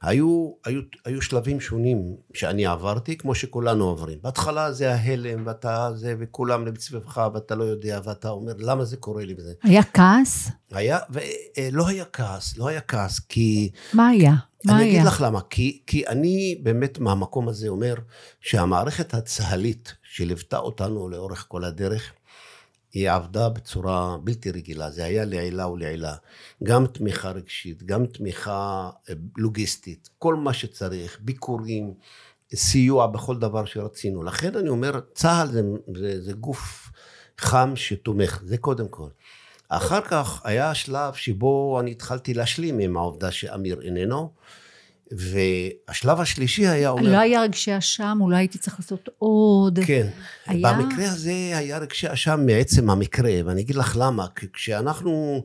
היו, 0.03 0.53
היו, 0.65 0.81
היו 1.05 1.23
שלבים 1.23 1.61
שונים 1.61 2.17
שאני 2.35 2.67
עברתי, 2.67 3.17
כמו 3.17 3.35
שכולנו 3.35 3.85
עוברים. 3.85 4.19
בהתחלה 4.23 4.73
זה 4.73 4.95
ההלם, 4.95 5.47
ואתה 5.47 5.91
זה, 5.95 6.15
וכולם 6.19 6.73
מסביבך, 6.73 7.31
ואתה 7.35 7.55
לא 7.55 7.65
יודע, 7.65 8.01
ואתה 8.05 8.29
אומר, 8.29 8.53
למה 8.59 8.85
זה 8.85 8.97
קורה 8.97 9.25
לי 9.25 9.35
וזה. 9.39 9.53
היה 9.63 9.83
כעס? 9.83 10.49
היה, 10.73 10.99
ולא 11.11 11.89
היה 11.89 12.05
כעס, 12.05 12.59
לא 12.59 12.69
היה 12.69 12.81
כעס, 12.81 13.19
כי... 13.19 13.71
מה 13.93 14.09
היה? 14.09 14.35
מה 14.65 14.73
אני 14.77 14.83
היה? 14.83 14.93
אגיד 14.93 15.07
לך 15.07 15.21
למה, 15.21 15.41
כי, 15.51 15.83
כי 15.87 16.07
אני 16.07 16.61
באמת 16.63 16.99
מהמקום 16.99 17.49
הזה 17.49 17.69
אומר 17.69 17.95
שהמערכת 18.41 19.15
הצה"לית 19.15 19.95
שליוותה 20.03 20.59
אותנו 20.59 21.09
לאורך 21.09 21.45
כל 21.49 21.65
הדרך, 21.65 22.13
היא 22.93 23.11
עבדה 23.11 23.49
בצורה 23.49 24.17
בלתי 24.25 24.51
רגילה, 24.51 24.91
זה 24.91 25.05
היה 25.05 25.25
לעילה 25.25 25.69
ולעילה. 25.69 26.15
גם 26.63 26.87
תמיכה 26.87 27.31
רגשית, 27.31 27.83
גם 27.83 28.07
תמיכה 28.07 28.91
אה, 29.09 29.15
לוגיסטית, 29.37 30.09
כל 30.19 30.35
מה 30.35 30.53
שצריך, 30.53 31.19
ביקורים, 31.21 31.95
סיוע 32.55 33.07
בכל 33.07 33.39
דבר 33.39 33.65
שרצינו. 33.65 34.23
לכן 34.23 34.57
אני 34.57 34.69
אומר, 34.69 35.01
צה"ל 35.15 35.49
זה, 35.53 35.63
זה, 35.97 36.23
זה 36.23 36.33
גוף 36.33 36.91
חם 37.39 37.73
שתומך, 37.77 38.43
זה 38.45 38.59
קודם 38.59 38.89
כל. 38.89 39.09
אחר 39.69 40.01
כך 40.01 40.41
היה 40.45 40.71
השלב 40.71 41.15
שבו 41.15 41.81
אני 41.81 41.91
התחלתי 41.91 42.35
להשלים 42.35 42.79
עם 42.79 42.97
העובדה 42.97 43.31
שאמיר 43.31 43.81
איננו, 43.83 44.33
והשלב 45.13 46.21
השלישי 46.21 46.67
היה 46.67 46.91
אומר... 46.91 47.13
לא 47.13 47.19
היה 47.19 47.43
רגשי 47.43 47.79
אשם, 47.79 48.19
אולי 48.21 48.37
הייתי 48.37 48.59
צריך 48.59 48.81
לעשות 48.81 49.09
עוד. 49.19 49.79
כן. 49.87 50.09
היה? 50.47 50.73
במקרה 50.73 51.13
הזה 51.13 51.31
היה 51.31 51.79
רגשי 51.79 52.13
אשם 52.13 52.41
מעצם 52.47 52.91
המקרה, 52.91 53.31
ואני 53.45 53.61
אגיד 53.61 53.77
לך 53.77 53.97
למה. 54.01 54.27
כי 54.37 54.47
כשאנחנו 54.53 55.43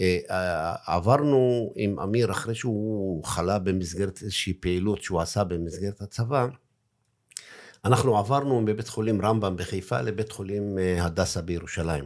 אה, 0.00 0.18
אה, 0.30 0.74
עברנו 0.86 1.72
עם 1.76 2.00
אמיר, 2.00 2.30
אחרי 2.30 2.54
שהוא 2.54 3.24
חלה 3.24 3.58
במסגרת 3.58 4.22
איזושהי 4.22 4.52
פעילות 4.52 5.02
שהוא 5.02 5.20
עשה 5.20 5.44
במסגרת 5.44 6.00
הצבא, 6.00 6.46
אנחנו 7.84 8.18
עברנו 8.18 8.60
מבית 8.60 8.88
חולים 8.88 9.22
רמב"ם 9.22 9.56
בחיפה 9.56 10.00
לבית 10.00 10.32
חולים 10.32 10.78
אה, 10.78 11.04
הדסה 11.04 11.42
בירושלים. 11.42 12.04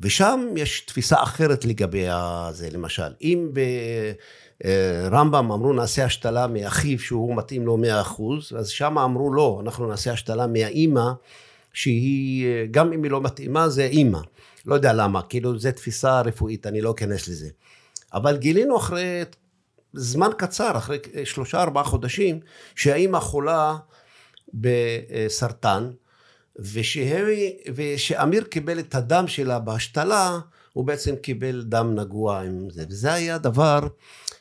ושם 0.00 0.46
יש 0.56 0.80
תפיסה 0.80 1.22
אחרת 1.22 1.64
לגבי 1.64 2.06
זה, 2.50 2.70
למשל. 2.70 3.12
אם 3.22 3.50
ברמב"ם 4.62 5.52
אמרו 5.52 5.72
נעשה 5.72 6.04
השתלה 6.04 6.46
מאחיו 6.46 6.98
שהוא 6.98 7.36
מתאים 7.36 7.66
לו 7.66 7.78
100%, 8.18 8.22
אז 8.58 8.68
שם 8.68 8.98
אמרו 8.98 9.34
לא, 9.34 9.60
אנחנו 9.62 9.86
נעשה 9.86 10.12
השתלה 10.12 10.46
מהאימא, 10.46 11.10
שהיא, 11.72 12.46
גם 12.70 12.92
אם 12.92 13.02
היא 13.02 13.10
לא 13.10 13.20
מתאימה, 13.20 13.68
זה 13.68 13.84
אימא. 13.84 14.18
לא 14.66 14.74
יודע 14.74 14.92
למה, 14.92 15.22
כאילו 15.22 15.58
זו 15.58 15.72
תפיסה 15.72 16.20
רפואית, 16.20 16.66
אני 16.66 16.80
לא 16.80 16.90
אכנס 16.90 17.28
לזה. 17.28 17.48
אבל 18.14 18.36
גילינו 18.36 18.76
אחרי 18.76 19.22
זמן 19.92 20.30
קצר, 20.36 20.76
אחרי 20.76 20.98
שלושה 21.24 21.62
ארבעה 21.62 21.84
חודשים, 21.84 22.40
שהאימא 22.74 23.18
חולה 23.18 23.76
בסרטן, 24.54 25.90
ושהם, 26.58 27.26
ושאמיר 27.74 28.44
קיבל 28.44 28.78
את 28.78 28.94
הדם 28.94 29.24
שלה 29.28 29.58
בהשתלה, 29.58 30.38
הוא 30.72 30.84
בעצם 30.84 31.16
קיבל 31.16 31.62
דם 31.62 31.94
נגוע 31.94 32.40
עם 32.40 32.70
זה. 32.70 32.84
וזה 32.88 33.12
היה 33.12 33.38
דבר 33.38 33.80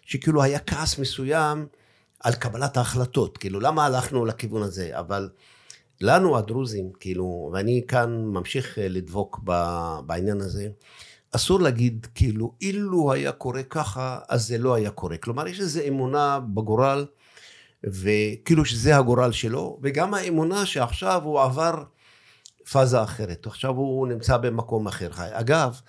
שכאילו 0.06 0.44
היה 0.44 0.60
כעס 0.60 1.00
מסוים 1.00 1.68
על 2.20 2.34
קבלת 2.34 2.78
ההחלטות. 2.78 3.38
כאילו, 3.38 3.60
למה 3.60 3.86
הלכנו 3.86 4.26
לכיוון 4.26 4.63
הזה? 4.63 5.00
אבל 5.00 5.30
לנו 6.02 6.38
הדרוזים, 6.38 6.92
כאילו, 7.00 7.50
ואני 7.54 7.82
כאן 7.88 8.26
ממשיך 8.26 8.78
לדבוק 8.82 9.39
בעניין 10.06 10.42
הזה, 10.42 10.68
אסור 11.32 11.60
להגיד, 11.60 12.08
כאילו, 12.16 12.54
אילו 12.62 13.12
היה 13.13 13.32
קורה 13.32 13.63
ככה, 13.63 14.20
אז 14.30 14.48
זה 14.48 14.58
לא 14.58 14.74
היה 14.74 14.92
קורה. 14.92 15.18
כלומר, 15.18 15.48
יש 15.48 15.60
איזו 15.60 15.80
אמונה 15.88 16.39
בגורל, 16.39 17.06
וכאילו 17.84 18.66
שזה 18.66 18.98
הגורל 18.98 19.32
שלו, 19.32 19.80
וגם 19.82 20.13
האמונה 20.13 20.66
שעכשיו 20.66 21.22
הוא 21.24 21.42
עבר 21.42 21.84
פאזה 22.72 23.04
אחרת, 23.04 23.46
עכשיו 23.48 23.76
הוא 23.76 24.08
נמצא 24.08 24.38
במקום 24.38 24.88
אחר. 24.88 25.10
אגב, 25.16 25.82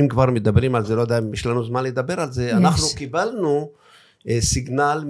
אם 0.00 0.08
כבר 0.08 0.26
מדברים 0.26 0.74
על 0.74 0.84
זה, 0.84 0.96
לא 0.96 1.00
יודע 1.00 1.18
אם 1.18 1.34
יש 1.34 1.46
לנו 1.46 1.64
זמן 1.64 1.84
לדבר 1.84 2.20
על 2.20 2.32
זה, 2.32 2.46
יש. 2.46 2.52
אנחנו 2.52 2.86
קיבלנו 2.96 3.70
אה, 4.28 4.40
סיגנל 4.40 5.04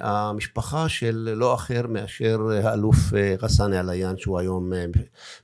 מהמשפחה 0.00 0.88
של 0.88 1.34
לא 1.36 1.54
אחר 1.54 1.86
מאשר 1.88 2.40
האלוף 2.62 3.14
אה, 3.16 3.34
רסאן 3.42 3.72
אל-עיין, 3.72 4.18
שהוא 4.18 4.38
היום 4.38 4.72
אה, 4.72 4.84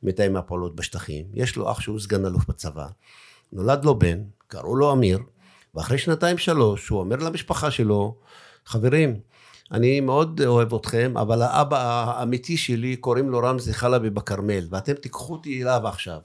מתאם 0.03 0.37
הפעולות 0.37 0.77
בשטחים. 0.77 1.25
יש 1.35 1.57
לו 1.57 1.71
אח 1.71 1.81
שהוא 1.81 2.01
סגן 2.01 2.27
אלוף 2.27 2.49
בצבא. 2.49 2.87
נולד 3.53 3.85
לו 3.85 3.99
בן, 3.99 4.19
קראו 4.47 4.77
לו 4.77 4.93
אמיר, 4.93 5.19
ואחרי 5.75 5.99
שנתיים 5.99 6.39
שלוש 6.39 6.89
הוא 6.89 7.01
אומר 7.01 7.17
למשפחה 7.17 7.71
שלו, 7.71 8.15
חברים, 8.67 9.21
אני 9.73 10.01
מאוד 10.01 10.41
אוהב 10.47 10.75
אתכם, 10.75 11.13
אבל 11.17 11.43
האבא 11.43 11.79
האמיתי 11.79 12.57
שלי, 12.57 12.97
קוראים 12.97 13.31
לו 13.31 13.39
רמזי 13.39 13.75
חלבי 13.75 14.11
בכרמל, 14.11 14.67
ואתם 14.71 14.93
תיקחו 14.93 15.33
אותי 15.33 15.63
אליו 15.63 15.89
עכשיו. 15.89 16.19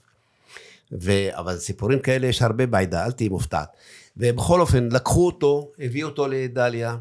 ו... 0.91 1.12
אבל 1.32 1.58
סיפורים 1.58 2.00
כאלה 2.00 2.28
יש 2.28 2.41
הרבה 2.41 2.65
בעדה, 2.65 3.06
אל 3.06 3.12
תהיי 3.12 3.30
מופתעת. 3.30 3.69
ובכל 4.17 4.62
אופן, 4.62 4.89
לקחו 4.91 5.26
אותו, 5.26 5.71
הביאו 5.80 6.10
אותו 6.10 6.28
לדליה, 6.28 6.95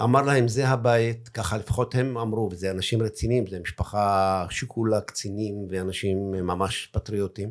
אמר 0.00 0.22
להם, 0.22 0.48
זה 0.48 0.68
הבית, 0.68 1.28
ככה 1.28 1.56
לפחות 1.56 1.94
הם 1.94 2.18
אמרו, 2.18 2.48
וזה 2.52 2.70
אנשים 2.70 3.02
רציניים, 3.02 3.46
זה 3.46 3.60
משפחה 3.60 4.46
שכולה 4.50 5.00
קצינים 5.00 5.66
ואנשים 5.70 6.30
ממש 6.30 6.88
פטריוטים. 6.92 7.50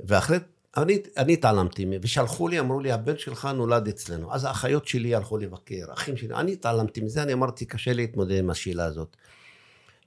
ואחרי, 0.00 0.38
אני, 0.76 0.98
אני 1.16 1.32
התעלמתי, 1.32 1.86
ושלחו 2.02 2.48
לי, 2.48 2.60
אמרו 2.60 2.80
לי, 2.80 2.92
הבן 2.92 3.18
שלך 3.18 3.48
נולד 3.54 3.88
אצלנו. 3.88 4.34
אז 4.34 4.44
האחיות 4.44 4.86
שלי 4.86 5.14
הלכו 5.14 5.38
לבקר, 5.38 5.84
אחים 5.92 6.16
שלי, 6.16 6.34
אני 6.34 6.52
התעלמתי 6.52 7.00
מזה, 7.00 7.22
אני 7.22 7.32
אמרתי, 7.32 7.64
קשה 7.64 7.92
להתמודד 7.92 8.38
עם 8.38 8.50
השאלה 8.50 8.84
הזאת. 8.84 9.16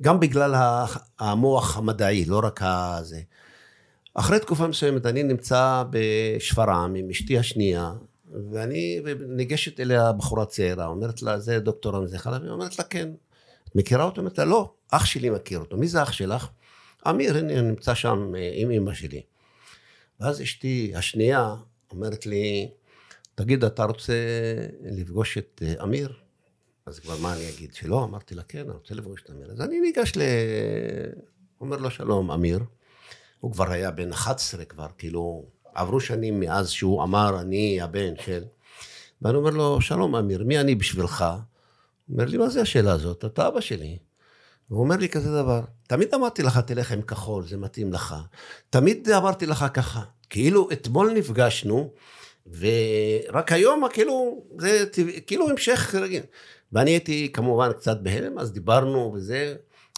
גם 0.01 0.19
בגלל 0.19 0.53
המוח 1.19 1.77
המדעי, 1.77 2.25
לא 2.25 2.41
רק 2.43 2.59
הזה. 2.63 3.21
אחרי 4.17 4.39
תקופה 4.39 4.67
מסוימת 4.67 5.05
אני 5.05 5.23
נמצא 5.23 5.83
בשפרעם 5.89 6.95
עם 6.95 7.09
אשתי 7.09 7.37
השנייה, 7.37 7.93
ואני 8.51 9.01
ניגשת 9.27 9.79
אליה 9.79 10.11
בחורה 10.11 10.45
צעירה, 10.45 10.85
אומרת 10.85 11.21
לה, 11.21 11.39
זה 11.39 11.59
דוקטור 11.59 11.95
רמזי 11.95 12.17
חלבי? 12.17 12.49
אומרת 12.49 12.79
לה, 12.79 12.85
כן. 12.85 13.09
את 13.63 13.75
מכירה 13.75 14.03
אותו? 14.03 14.21
אומרת 14.21 14.37
לה, 14.37 14.45
לא, 14.45 14.73
אח 14.91 15.05
שלי 15.05 15.29
מכיר 15.29 15.59
אותו. 15.59 15.77
מי 15.77 15.87
זה 15.87 16.03
אח 16.03 16.11
שלך? 16.11 16.47
אמיר, 17.09 17.37
הנה, 17.37 17.61
נמצא 17.61 17.93
שם 17.93 18.35
אה, 18.35 18.51
עם 18.53 18.71
אמא 18.71 18.93
שלי. 18.93 19.21
ואז 20.19 20.41
אשתי 20.41 20.91
השנייה 20.95 21.55
אומרת 21.91 22.25
לי, 22.25 22.69
תגיד, 23.35 23.63
אתה 23.63 23.83
רוצה 23.83 24.13
לפגוש 24.81 25.37
את 25.37 25.61
אה, 25.65 25.83
אמיר? 25.83 26.13
אז 26.85 26.99
כבר 26.99 27.17
מה 27.21 27.33
אני 27.35 27.49
אגיד? 27.49 27.73
שלא? 27.73 28.03
אמרתי 28.03 28.35
לה, 28.35 28.43
כן, 28.43 28.59
אני 28.59 28.71
רוצה 28.71 28.95
לפגוש 28.95 29.21
את 29.23 29.29
אמיר. 29.29 29.51
אז 29.51 29.61
אני 29.61 29.79
ניגש 29.79 30.17
ל... 30.17 30.21
אומר 31.61 31.77
לו, 31.77 31.91
שלום, 31.91 32.31
אמיר. 32.31 32.59
הוא 33.45 33.51
כבר 33.51 33.71
היה 33.71 33.91
בן 33.91 34.11
11 34.11 34.65
כבר, 34.65 34.87
כאילו, 34.97 35.45
עברו 35.73 35.99
שנים 35.99 36.39
מאז 36.39 36.69
שהוא 36.69 37.03
אמר, 37.03 37.41
אני 37.41 37.81
הבן 37.81 38.13
של... 38.25 38.43
ואני 39.21 39.37
אומר 39.37 39.49
לו, 39.49 39.81
שלום 39.81 40.15
אמיר, 40.15 40.43
מי 40.43 40.59
אני 40.59 40.75
בשבילך? 40.75 41.21
הוא 41.21 42.13
אומר 42.13 42.25
לי, 42.25 42.37
מה 42.37 42.49
זה 42.49 42.61
השאלה 42.61 42.93
הזאת? 42.93 43.25
אתה 43.25 43.47
אבא 43.47 43.61
שלי. 43.61 43.97
הוא 44.67 44.79
אומר 44.79 44.95
לי 44.95 45.09
כזה 45.09 45.31
דבר, 45.31 45.61
תמיד 45.87 46.13
אמרתי 46.13 46.43
לך, 46.43 46.57
תלך 46.57 46.91
עם 46.91 47.01
כחול, 47.01 47.47
זה 47.47 47.57
מתאים 47.57 47.93
לך. 47.93 48.15
תמיד 48.69 49.09
אמרתי 49.09 49.45
לך 49.45 49.65
ככה. 49.73 50.01
כאילו, 50.29 50.71
אתמול 50.71 51.13
נפגשנו, 51.13 51.93
ורק 52.47 53.51
היום, 53.51 53.83
כאילו, 53.93 54.43
זה 54.59 54.85
כאילו 55.27 55.49
המשך 55.49 55.95
רגיל. 55.95 56.23
ואני 56.73 56.91
הייתי 56.91 57.31
כמובן 57.33 57.73
קצת 57.73 57.97
בהלם, 58.01 58.39
אז 58.39 58.51
דיברנו 58.51 59.11
וזה. 59.15 59.55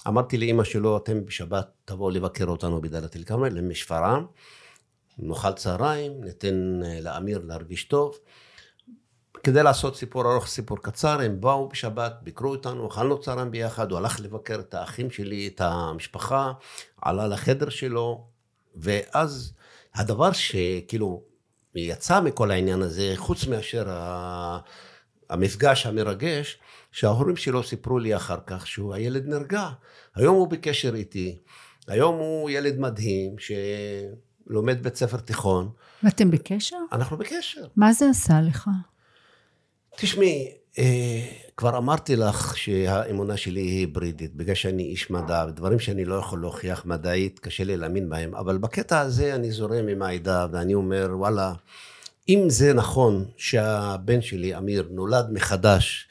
אמרתי 0.08 0.38
לאימא 0.38 0.64
שלו, 0.64 0.98
אתם 0.98 1.26
בשבת 1.26 1.68
תבואו 1.86 2.10
לבקר 2.10 2.46
אותנו 2.46 2.82
בדאלית 2.82 3.16
אל 3.16 3.24
כרמל, 3.24 3.50
למשפרעם. 3.50 4.26
נאכל 5.20 5.52
צהריים, 5.52 6.24
ניתן 6.24 6.80
אה, 6.86 7.00
לאמיר 7.02 7.42
להרגיש 7.44 7.84
טוב. 7.84 8.18
כדי 9.44 9.64
לעשות 9.64 9.96
סיפור 9.96 10.32
ארוך, 10.32 10.48
סיפור 10.48 10.78
קצר, 10.82 11.22
הם 11.22 11.42
באו 11.42 11.70
בשבת, 11.70 12.14
ביקרו 12.22 12.50
אותנו, 12.50 12.88
אכלנו 12.88 13.22
צהריים 13.22 13.52
ביחד, 13.52 13.92
הוא 13.92 13.98
הלך 14.00 14.20
לבקר 14.20 14.60
את 14.60 14.74
האחים 14.74 15.12
שלי, 15.12 15.48
את 15.48 15.62
המשפחה, 15.62 16.52
עלה 17.02 17.28
לחדר 17.28 17.70
שלו, 17.70 18.28
ואז 18.76 19.54
הדבר 19.96 20.32
שכאילו 20.32 21.24
יצא 21.76 22.22
מכל 22.22 22.52
העניין 22.52 22.82
הזה, 22.82 23.14
חוץ 23.16 23.48
מאשר 23.48 23.86
המפגש 25.30 25.86
המרגש, 25.86 26.60
שההורים 26.98 27.36
שלו 27.36 27.64
סיפרו 27.64 28.00
לי 28.00 28.16
אחר 28.16 28.38
כך 28.46 28.68
שהוא 28.68 28.94
הילד 28.94 29.28
נרגע. 29.28 29.70
היום 30.16 30.36
הוא 30.36 30.48
בקשר 30.48 30.96
איתי, 30.96 31.38
היום 31.88 32.16
הוא 32.16 32.50
ילד 32.50 32.80
מדהים, 32.80 33.40
ש... 33.40 33.52
לומד 34.48 34.84
בית 34.84 34.96
ספר 34.96 35.18
תיכון. 35.18 35.70
ואתם 36.04 36.32
בקשר? 36.32 36.78
אנחנו 36.92 37.18
בקשר. 37.18 37.62
מה 37.76 37.94
זה 37.94 38.10
עשה 38.10 38.42
לך? 38.42 38.70
תשמעי, 39.98 40.52
אה, 40.78 41.26
כבר 41.58 41.78
אמרתי 41.78 42.16
לך 42.16 42.58
שהאמונה 42.58 43.38
שלי 43.38 43.62
היא 43.62 43.80
היברידית, 43.80 44.36
בגלל 44.36 44.56
שאני 44.56 44.84
איש 44.84 45.12
מדע, 45.12 45.46
ודברים 45.50 45.80
שאני 45.80 46.06
לא 46.06 46.16
יכול 46.16 46.42
להוכיח 46.42 46.86
מדעית, 46.86 47.40
קשה 47.40 47.64
לי 47.64 47.78
להאמין 47.78 48.10
בהם, 48.10 48.36
אבל 48.36 48.58
בקטע 48.58 49.00
הזה 49.00 49.36
אני 49.36 49.52
זורם 49.52 49.88
עם 49.88 50.02
העדה, 50.02 50.48
ואני 50.52 50.74
אומר, 50.74 51.10
וואלה, 51.12 51.54
אם 52.30 52.46
זה 52.48 52.74
נכון 52.74 53.26
שהבן 53.38 54.22
שלי, 54.22 54.58
אמיר, 54.58 54.88
נולד 54.92 55.26
מחדש, 55.32 56.08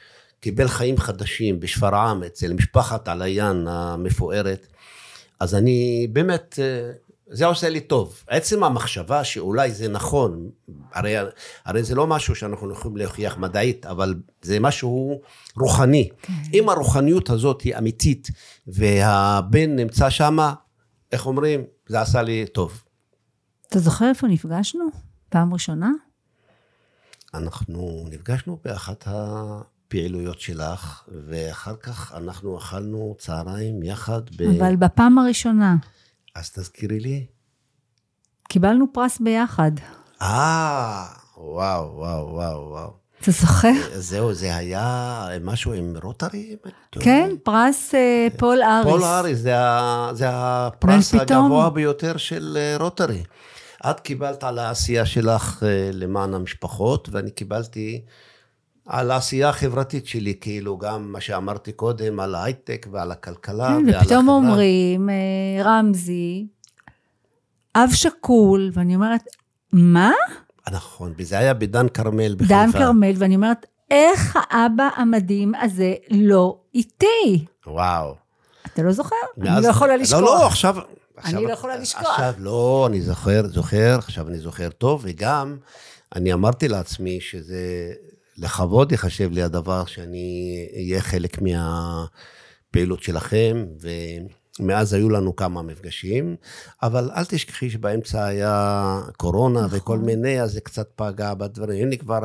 קיבל 0.46 0.68
חיים 0.68 0.98
חדשים 0.98 1.60
בשפרעם, 1.60 2.22
אצל 2.22 2.52
משפחת 2.52 3.08
עליין 3.08 3.66
המפוארת, 3.68 4.66
אז 5.40 5.54
אני 5.54 6.08
באמת 6.12 6.58
אה, 6.62 6.92
זה 7.30 7.46
עושה 7.46 7.68
לי 7.68 7.80
טוב. 7.80 8.22
עצם 8.26 8.64
המחשבה 8.64 9.24
שאולי 9.24 9.70
זה 9.70 9.88
נכון, 9.88 10.50
הרי, 10.92 11.14
הרי 11.64 11.82
זה 11.82 11.94
לא 11.94 12.06
משהו 12.06 12.34
שאנחנו 12.34 12.72
יכולים 12.72 12.96
להוכיח 12.96 13.36
מדעית, 13.36 13.86
אבל 13.86 14.14
זה 14.42 14.60
משהו 14.60 15.20
רוחני. 15.56 16.08
כן. 16.22 16.32
אם 16.54 16.68
הרוחניות 16.68 17.30
הזאת 17.30 17.60
היא 17.62 17.78
אמיתית, 17.78 18.28
והבן 18.66 19.76
נמצא 19.76 20.10
שם, 20.10 20.38
איך 21.12 21.26
אומרים? 21.26 21.64
זה 21.86 22.00
עשה 22.00 22.22
לי 22.22 22.46
טוב. 22.46 22.82
אתה 23.68 23.78
זוכר 23.78 24.08
איפה 24.08 24.26
נפגשנו? 24.26 24.84
פעם 25.28 25.52
ראשונה? 25.54 25.90
אנחנו 27.34 28.06
נפגשנו 28.10 28.58
באחת 28.64 29.08
הפעילויות 29.86 30.40
שלך, 30.40 31.02
ואחר 31.28 31.76
כך 31.76 32.12
אנחנו 32.16 32.58
אכלנו 32.58 33.14
צהריים 33.18 33.82
יחד 33.82 34.20
ב... 34.36 34.42
אבל 34.42 34.76
בפעם 34.76 35.18
הראשונה. 35.18 35.76
אז 36.34 36.50
תזכירי 36.50 37.00
לי. 37.00 37.26
קיבלנו 38.48 38.86
פרס 38.92 39.18
ביחד. 39.20 39.70
אה, 40.22 41.04
וואו, 41.36 41.96
וואו, 41.96 42.28
וואו, 42.32 42.68
וואו. 42.70 42.90
אתה 43.22 43.30
זוכר? 43.30 43.72
זהו, 43.94 44.34
זה 44.34 44.56
היה 44.56 45.28
משהו 45.40 45.72
עם 45.72 45.94
רוטרי? 46.02 46.56
כן, 46.92 47.30
פרס 47.42 47.94
אה, 47.94 48.28
פול 48.38 48.62
האריס. 48.62 48.92
פול 48.92 49.04
האריס, 49.04 49.38
זה, 49.38 49.54
זה 50.12 50.26
הפרס 50.30 51.14
הגבוה 51.14 51.70
ביותר 51.70 52.16
של 52.16 52.56
אה, 52.60 52.76
רוטרי. 52.80 53.22
את 53.90 54.00
קיבלת 54.00 54.44
על 54.44 54.58
העשייה 54.58 55.06
שלך 55.06 55.62
אה, 55.62 55.90
למען 55.92 56.34
המשפחות, 56.34 57.08
ואני 57.12 57.30
קיבלתי 57.30 58.02
על 58.86 59.10
העשייה 59.10 59.48
החברתית 59.48 60.06
שלי, 60.06 60.34
כאילו, 60.40 60.78
גם 60.78 61.12
מה 61.12 61.20
שאמרתי 61.20 61.72
קודם, 61.72 62.20
על 62.20 62.34
ההייטק 62.34 62.86
ועל 62.90 63.12
הכלכלה 63.12 63.68
כן, 63.68 63.72
ועל 63.72 63.88
החברה. 63.88 64.02
ופתאום 64.02 64.28
אומרים, 64.28 65.10
אה, 65.10 65.62
רמזי, 65.64 66.46
אב 67.76 67.90
שכול, 67.92 68.70
ואני 68.72 68.94
אומרת, 68.94 69.22
מה? 69.72 70.12
נכון, 70.70 71.12
וזה 71.18 71.38
היה 71.38 71.54
בדן 71.54 71.88
כרמל 71.88 72.34
בחיפה. 72.34 72.54
דן 72.54 72.72
כרמל, 72.72 73.12
ואני 73.16 73.36
אומרת, 73.36 73.66
איך 73.90 74.38
האבא 74.50 74.88
המדהים 74.96 75.54
הזה 75.54 75.94
לא 76.10 76.58
איתי? 76.74 77.44
וואו. 77.66 78.14
אתה 78.66 78.82
לא 78.82 78.92
זוכר? 78.92 79.16
אני 79.40 79.62
לא 79.62 79.68
יכולה 79.68 79.96
לשכוח. 79.96 80.20
לא, 80.20 80.26
לא, 80.26 80.46
עכשיו... 80.46 80.76
אני 81.24 81.44
לא 81.44 81.52
יכולה 81.52 81.76
לשכוח. 81.76 82.06
עכשיו, 82.10 82.34
לא, 82.38 82.86
אני 82.88 83.02
זוכר, 83.02 83.48
זוכר, 83.48 83.94
עכשיו 83.98 84.28
אני 84.28 84.38
זוכר 84.38 84.68
טוב, 84.70 85.00
וגם 85.04 85.56
אני 86.16 86.32
אמרתי 86.32 86.68
לעצמי 86.68 87.20
שזה 87.20 87.92
לכבוד 88.38 88.92
ייחשב 88.92 89.30
לי 89.32 89.42
הדבר 89.42 89.84
שאני 89.84 90.68
אהיה 90.76 91.00
חלק 91.00 91.38
מהפעילות 91.42 93.02
שלכם, 93.02 93.66
ומאז 94.60 94.92
היו 94.92 95.10
לנו 95.10 95.36
כמה 95.36 95.62
מפגשים, 95.62 96.36
אבל 96.82 97.10
אל 97.16 97.24
תשכחי 97.24 97.70
שבאמצע 97.70 98.24
היה 98.24 99.00
קורונה 99.16 99.64
נכון. 99.66 99.78
וכל 99.78 99.98
מיני, 99.98 100.42
אז 100.42 100.52
זה 100.52 100.60
קצת 100.60 100.88
פגע 100.96 101.34
בדברים. 101.34 101.86
הנה 101.86 101.96
כבר 101.96 102.20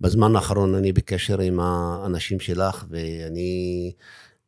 בזמן 0.00 0.36
האחרון 0.36 0.74
אני 0.74 0.92
בקשר 0.92 1.40
עם 1.40 1.60
האנשים 1.60 2.40
שלך, 2.40 2.84
ואני 2.90 3.92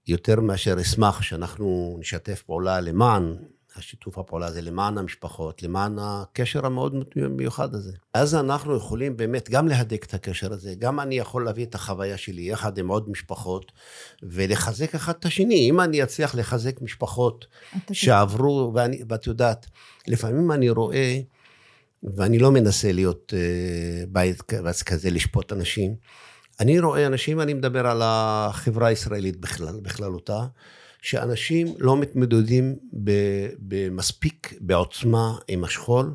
יותר 0.06 0.40
מאשר 0.40 0.80
אשמח 0.80 1.22
שאנחנו 1.22 1.96
נשתף 2.00 2.42
פעולה 2.42 2.80
למען 2.80 3.36
השיתוף 3.76 4.18
הפעולה 4.18 4.46
הזה 4.46 4.62
למען 4.62 4.98
המשפחות, 4.98 5.62
למען 5.62 5.96
הקשר 6.00 6.66
המאוד 6.66 7.04
מיוחד 7.16 7.74
הזה. 7.74 7.92
אז 8.14 8.34
אנחנו 8.34 8.76
יכולים 8.76 9.16
באמת 9.16 9.50
גם 9.50 9.68
להדק 9.68 10.04
את 10.04 10.14
הקשר 10.14 10.52
הזה, 10.52 10.74
גם 10.74 11.00
אני 11.00 11.14
יכול 11.14 11.44
להביא 11.44 11.64
את 11.64 11.74
החוויה 11.74 12.16
שלי 12.16 12.42
יחד 12.42 12.78
עם 12.78 12.88
עוד 12.88 13.10
משפחות, 13.10 13.72
ולחזק 14.22 14.94
אחד 14.94 15.12
את 15.18 15.24
השני. 15.24 15.70
אם 15.70 15.80
אני 15.80 16.02
אצליח 16.02 16.34
לחזק 16.34 16.82
משפחות 16.82 17.46
שעברו, 17.92 18.72
ואני, 18.74 19.02
ואת 19.08 19.26
יודעת, 19.26 19.66
לפעמים 20.08 20.52
אני 20.52 20.70
רואה, 20.70 21.20
ואני 22.02 22.38
לא 22.38 22.50
מנסה 22.50 22.92
להיות 22.92 23.32
uh, 23.36 24.06
בית 24.08 24.42
כזה, 24.86 25.10
לשפוט 25.10 25.52
אנשים, 25.52 25.94
אני 26.60 26.80
רואה 26.80 27.06
אנשים, 27.06 27.40
אני 27.40 27.54
מדבר 27.54 27.86
על 27.86 28.00
החברה 28.04 28.88
הישראלית 28.88 29.36
בכלל, 29.36 29.80
בכללותה, 29.82 30.46
שאנשים 31.02 31.74
לא 31.78 31.96
מתמודדים 31.96 32.76
במספיק 33.58 34.54
בעוצמה 34.60 35.34
עם 35.48 35.64
השכול, 35.64 36.14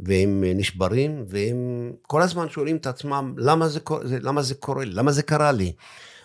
והם 0.00 0.44
נשברים, 0.46 1.24
והם 1.28 1.92
כל 2.02 2.22
הזמן 2.22 2.48
שואלים 2.48 2.76
את 2.76 2.86
עצמם, 2.86 3.34
למה 3.38 3.68
זה, 3.68 3.80
למה 4.22 4.42
זה 4.42 4.54
קורה? 4.54 4.84
למה 4.84 5.12
זה 5.12 5.22
קרה 5.22 5.52
לי? 5.52 5.72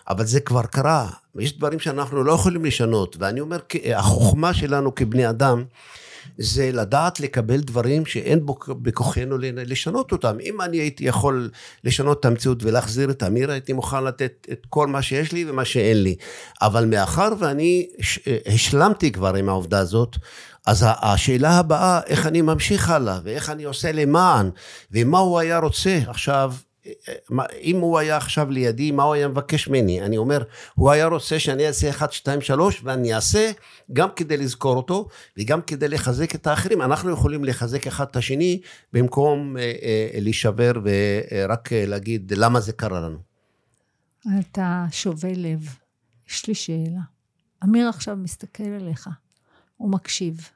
אבל 0.08 0.26
זה 0.26 0.40
כבר 0.40 0.62
קרה, 0.62 1.10
ויש 1.34 1.58
דברים 1.58 1.80
שאנחנו 1.80 2.24
לא 2.24 2.32
יכולים 2.32 2.64
לשנות, 2.64 3.16
ואני 3.20 3.40
אומר, 3.40 3.58
החוכמה 3.94 4.54
שלנו 4.54 4.94
כבני 4.94 5.30
אדם, 5.30 5.64
זה 6.38 6.70
לדעת 6.72 7.20
לקבל 7.20 7.60
דברים 7.60 8.06
שאין 8.06 8.46
בכוחנו 8.68 9.38
לשנות 9.40 10.12
אותם. 10.12 10.36
אם 10.42 10.60
אני 10.60 10.76
הייתי 10.76 11.04
יכול 11.04 11.50
לשנות 11.84 12.20
את 12.20 12.24
המציאות 12.24 12.64
ולהחזיר 12.64 13.10
את 13.10 13.22
אמיר, 13.22 13.50
הייתי 13.50 13.72
מוכן 13.72 14.04
לתת 14.04 14.46
את 14.52 14.66
כל 14.68 14.86
מה 14.86 15.02
שיש 15.02 15.32
לי 15.32 15.50
ומה 15.50 15.64
שאין 15.64 16.02
לי. 16.02 16.16
אבל 16.62 16.84
מאחר 16.84 17.28
ואני 17.38 17.86
השלמתי 18.46 19.12
כבר 19.12 19.34
עם 19.34 19.48
העובדה 19.48 19.78
הזאת, 19.78 20.16
אז 20.66 20.86
השאלה 20.88 21.58
הבאה, 21.58 22.00
איך 22.06 22.26
אני 22.26 22.42
ממשיך 22.42 22.90
הלאה, 22.90 23.18
ואיך 23.24 23.50
אני 23.50 23.64
עושה 23.64 23.92
למען, 23.92 24.50
ומה 24.92 25.18
הוא 25.18 25.38
היה 25.38 25.58
רוצה. 25.58 25.98
עכשיו, 26.06 26.52
אם 27.60 27.76
הוא 27.80 27.98
היה 27.98 28.16
עכשיו 28.16 28.50
לידי, 28.50 28.90
מה 28.90 29.02
הוא 29.02 29.14
היה 29.14 29.28
מבקש 29.28 29.68
ממני? 29.68 30.02
אני 30.02 30.16
אומר, 30.16 30.42
הוא 30.74 30.90
היה 30.90 31.06
רוצה 31.06 31.38
שאני 31.38 31.66
אעשה 31.66 31.90
1, 31.90 32.12
2, 32.12 32.40
3, 32.40 32.80
ואני 32.84 33.14
אעשה 33.14 33.50
גם 33.92 34.08
כדי 34.16 34.36
לזכור 34.36 34.76
אותו, 34.76 35.08
וגם 35.38 35.62
כדי 35.62 35.88
לחזק 35.88 36.34
את 36.34 36.46
האחרים. 36.46 36.82
אנחנו 36.82 37.10
יכולים 37.10 37.44
לחזק 37.44 37.86
אחד 37.86 38.06
את 38.10 38.16
השני, 38.16 38.60
במקום 38.92 39.56
אה, 39.56 39.62
אה, 39.62 40.20
להישבר 40.20 40.72
ורק 40.84 41.72
אה, 41.72 41.86
להגיד 41.86 42.32
למה 42.36 42.60
זה 42.60 42.72
קרה 42.72 43.00
לנו. 43.00 43.18
אתה 44.40 44.84
שובה 44.90 45.32
לב. 45.36 45.76
יש 46.28 46.46
לי 46.46 46.54
שאלה. 46.54 47.00
אמיר 47.64 47.88
עכשיו 47.88 48.16
מסתכל 48.16 48.64
עליך, 48.80 49.08
הוא 49.76 49.90
מקשיב. 49.90 50.48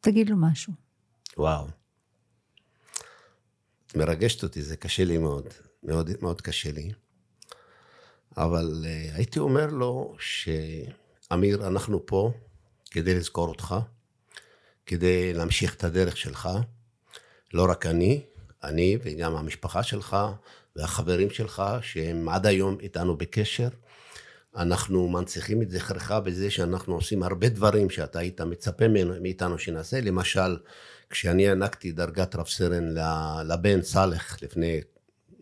תגיד 0.00 0.30
לו 0.30 0.36
משהו. 0.36 0.72
וואו. 1.36 1.83
מרגשת 3.94 4.42
אותי, 4.42 4.62
זה 4.62 4.76
קשה 4.76 5.04
לי 5.04 5.18
מאוד, 5.18 5.48
מאוד, 5.82 6.10
מאוד 6.22 6.40
קשה 6.40 6.72
לי. 6.72 6.92
אבל 8.36 8.84
uh, 8.84 9.16
הייתי 9.16 9.38
אומר 9.38 9.66
לו 9.66 10.16
שאמיר, 10.18 11.66
אנחנו 11.66 12.06
פה 12.06 12.32
כדי 12.90 13.14
לזכור 13.14 13.48
אותך, 13.48 13.74
כדי 14.86 15.32
להמשיך 15.32 15.74
את 15.74 15.84
הדרך 15.84 16.16
שלך. 16.16 16.48
לא 17.54 17.66
רק 17.70 17.86
אני, 17.86 18.22
אני 18.64 18.98
וגם 19.02 19.36
המשפחה 19.36 19.82
שלך 19.82 20.16
והחברים 20.76 21.30
שלך, 21.30 21.62
שהם 21.82 22.28
עד 22.28 22.46
היום 22.46 22.76
איתנו 22.80 23.16
בקשר. 23.16 23.68
אנחנו 24.56 25.08
מנציחים 25.08 25.62
את 25.62 25.70
זכרך 25.70 26.10
בזה 26.10 26.50
שאנחנו 26.50 26.94
עושים 26.94 27.22
הרבה 27.22 27.48
דברים 27.48 27.90
שאתה 27.90 28.18
היית 28.18 28.40
מצפה 28.40 28.84
מאיתנו 29.20 29.58
שנעשה. 29.58 30.00
למשל, 30.00 30.56
כשאני 31.10 31.48
הענקתי 31.48 31.92
דרגת 31.92 32.36
רב 32.36 32.46
סרן 32.46 32.94
לבן 33.44 33.82
סאלח 33.82 34.42
לפני 34.42 34.80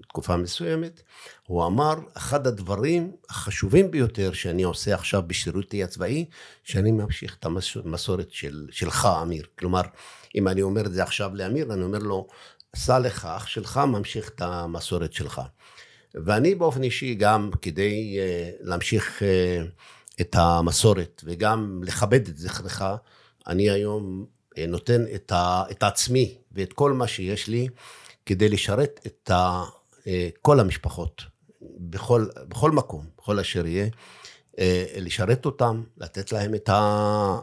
תקופה 0.08 0.36
מסוימת, 0.36 1.02
הוא 1.46 1.66
אמר, 1.66 1.94
אחד 2.14 2.46
הדברים 2.46 3.12
החשובים 3.30 3.90
ביותר 3.90 4.32
שאני 4.32 4.62
עושה 4.62 4.94
עכשיו 4.94 5.22
בשירותי 5.26 5.84
הצבאי, 5.84 6.24
שאני 6.64 6.92
ממשיך 6.92 7.36
את 7.40 7.46
המסורת 7.84 8.30
של, 8.30 8.66
שלך, 8.70 9.08
אמיר. 9.22 9.46
כלומר, 9.58 9.80
אם 10.34 10.48
אני 10.48 10.62
אומר 10.62 10.86
את 10.86 10.92
זה 10.92 11.02
עכשיו 11.02 11.34
לאמיר, 11.34 11.72
אני 11.72 11.82
אומר 11.82 11.98
לו, 11.98 12.26
סאלח, 12.76 13.24
האח 13.24 13.46
שלך, 13.46 13.80
ממשיך 13.86 14.28
את 14.28 14.40
המסורת 14.40 15.12
שלך. 15.12 15.40
ואני 16.14 16.54
באופן 16.54 16.82
אישי, 16.82 17.14
גם 17.14 17.50
כדי 17.62 18.16
uh, 18.18 18.56
להמשיך 18.60 19.18
uh, 19.18 20.20
את 20.20 20.36
המסורת 20.38 21.22
וגם 21.24 21.80
לכבד 21.84 22.28
את 22.28 22.36
זכרך, 22.36 22.82
אני 23.46 23.70
היום 23.70 24.26
נותן 24.68 25.04
את, 25.14 25.32
ה, 25.32 25.62
את 25.70 25.82
עצמי 25.82 26.34
ואת 26.52 26.72
כל 26.72 26.92
מה 26.92 27.06
שיש 27.06 27.48
לי 27.48 27.68
כדי 28.26 28.48
לשרת 28.48 29.00
את 29.06 29.30
ה, 29.30 29.62
אה, 30.06 30.28
כל 30.42 30.60
המשפחות 30.60 31.22
בכל, 31.78 32.26
בכל 32.48 32.70
מקום, 32.70 33.06
בכל 33.18 33.38
אשר 33.38 33.66
יהיה, 33.66 33.86
אה, 34.58 34.84
לשרת 34.96 35.46
אותם, 35.46 35.82
לתת 35.98 36.32
להם 36.32 36.54
את, 36.54 36.68
ה, 36.68 37.38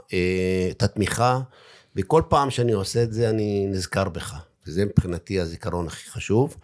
את 0.71 0.83
התמיכה, 0.83 1.39
וכל 1.95 2.21
פעם 2.29 2.49
שאני 2.49 2.71
עושה 2.71 3.03
את 3.03 3.13
זה 3.13 3.29
אני 3.29 3.65
נזכר 3.67 4.09
בך, 4.09 4.35
וזה 4.67 4.85
מבחינתי 4.85 5.39
הזיכרון 5.39 5.87
הכי 5.87 6.09
חשוב. 6.09 6.57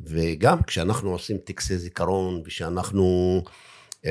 וגם 0.00 0.62
כשאנחנו 0.62 1.10
עושים 1.10 1.38
טקסי 1.38 1.78
זיכרון 1.78 2.42
ושאנחנו 2.44 3.42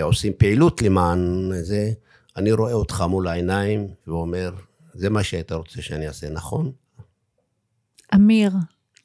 עושים 0.02 0.34
פעילות 0.38 0.82
למען 0.82 1.52
זה, 1.62 1.91
אני 2.38 2.52
רואה 2.52 2.74
אותך 2.74 3.04
מול 3.10 3.28
העיניים 3.28 3.88
ואומר, 4.08 4.52
זה 4.93 5.10
מה 5.10 5.23
שהיית 5.23 5.51
רוצה 5.51 5.82
שאני 5.82 6.08
אעשה, 6.08 6.30
נכון? 6.30 6.71
אמיר, 8.15 8.51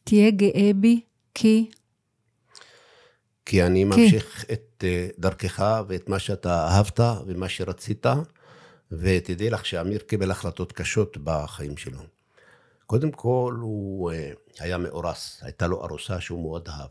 תהיה 0.05 0.31
גאה 0.31 0.71
בי, 0.75 1.01
כי... 1.35 1.71
כי 3.47 3.63
אני 3.63 3.85
ממשיך 3.85 4.45
כי... 4.47 4.53
את 4.53 4.85
אה, 4.87 5.09
דרכך 5.19 5.83
ואת 5.89 6.09
מה 6.09 6.19
שאתה 6.19 6.69
אהבת 6.69 7.01
ומה 7.27 7.49
שרצית, 7.49 8.07
ותדעי 8.93 9.51
לך 9.51 9.67
שאמיר 9.67 9.99
קיבל 9.99 10.31
החלטות 10.31 10.73
קשות 10.73 11.17
בחיים 11.25 11.77
שלו. 11.77 12.01
קודם 12.87 13.11
כל, 13.11 13.57
הוא 13.61 14.13
אה, 14.13 14.33
היה 14.59 14.79
מאורס, 14.79 15.39
הייתה 15.43 15.67
לו 15.67 15.85
ארוסה 15.85 16.21
שהוא 16.21 16.43
מאוד 16.43 16.69
אהב. 16.69 16.91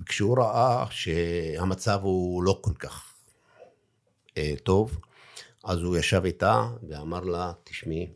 וכשהוא 0.00 0.38
ראה 0.38 0.86
שהמצב 0.90 2.00
הוא 2.02 2.42
לא 2.42 2.58
כל 2.60 2.74
כך 2.74 3.12
אה, 4.36 4.54
טוב, 4.62 4.98
אז 5.64 5.78
הוא 5.78 5.96
ישב 5.96 6.22
איתה 6.24 6.68
ואמר 6.88 7.20
לה, 7.20 7.52
תשמעי, 7.64 8.08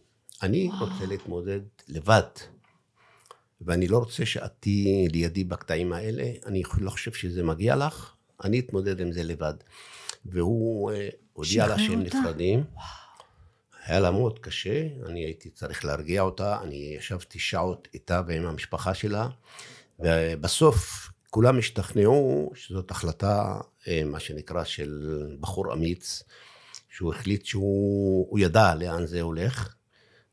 אני 0.42 0.70
רוצה 0.80 1.06
להתמודד 1.06 1.60
לבד, 1.88 2.22
ואני 3.60 3.88
לא 3.88 3.98
רוצה 3.98 4.26
שאת 4.26 4.52
תהיי 4.60 5.08
לידי 5.08 5.44
בקטעים 5.44 5.92
האלה, 5.92 6.30
אני 6.46 6.62
לא 6.80 6.90
חושב 6.90 7.12
שזה 7.12 7.42
מגיע 7.42 7.76
לך, 7.76 8.14
אני 8.44 8.60
אתמודד 8.60 9.00
עם 9.00 9.12
זה 9.12 9.22
לבד. 9.22 9.54
והוא 10.24 10.92
אה, 10.92 11.08
הודיע 11.32 11.66
לה 11.66 11.78
שהם 11.78 12.02
נפרדים. 12.02 12.64
היה 13.84 14.00
לה 14.00 14.10
מאוד 14.10 14.38
קשה, 14.38 14.88
אני 15.06 15.24
הייתי 15.24 15.50
צריך 15.50 15.84
להרגיע 15.84 16.22
אותה, 16.22 16.62
אני 16.62 16.94
ישבתי 16.98 17.38
שעות 17.38 17.88
איתה 17.94 18.22
ועם 18.26 18.46
המשפחה 18.46 18.94
שלה, 18.94 19.28
ובסוף 19.98 21.08
כולם 21.30 21.58
השתכנעו 21.58 22.52
שזאת 22.54 22.90
החלטה, 22.90 23.60
אה, 23.88 24.02
מה 24.04 24.20
שנקרא, 24.20 24.64
של 24.64 25.36
בחור 25.40 25.72
אמיץ. 25.72 26.22
שהוא 26.96 27.14
החליט 27.14 27.44
שהוא 27.44 28.38
ידע 28.38 28.74
לאן 28.74 29.06
זה 29.06 29.20
הולך, 29.20 29.74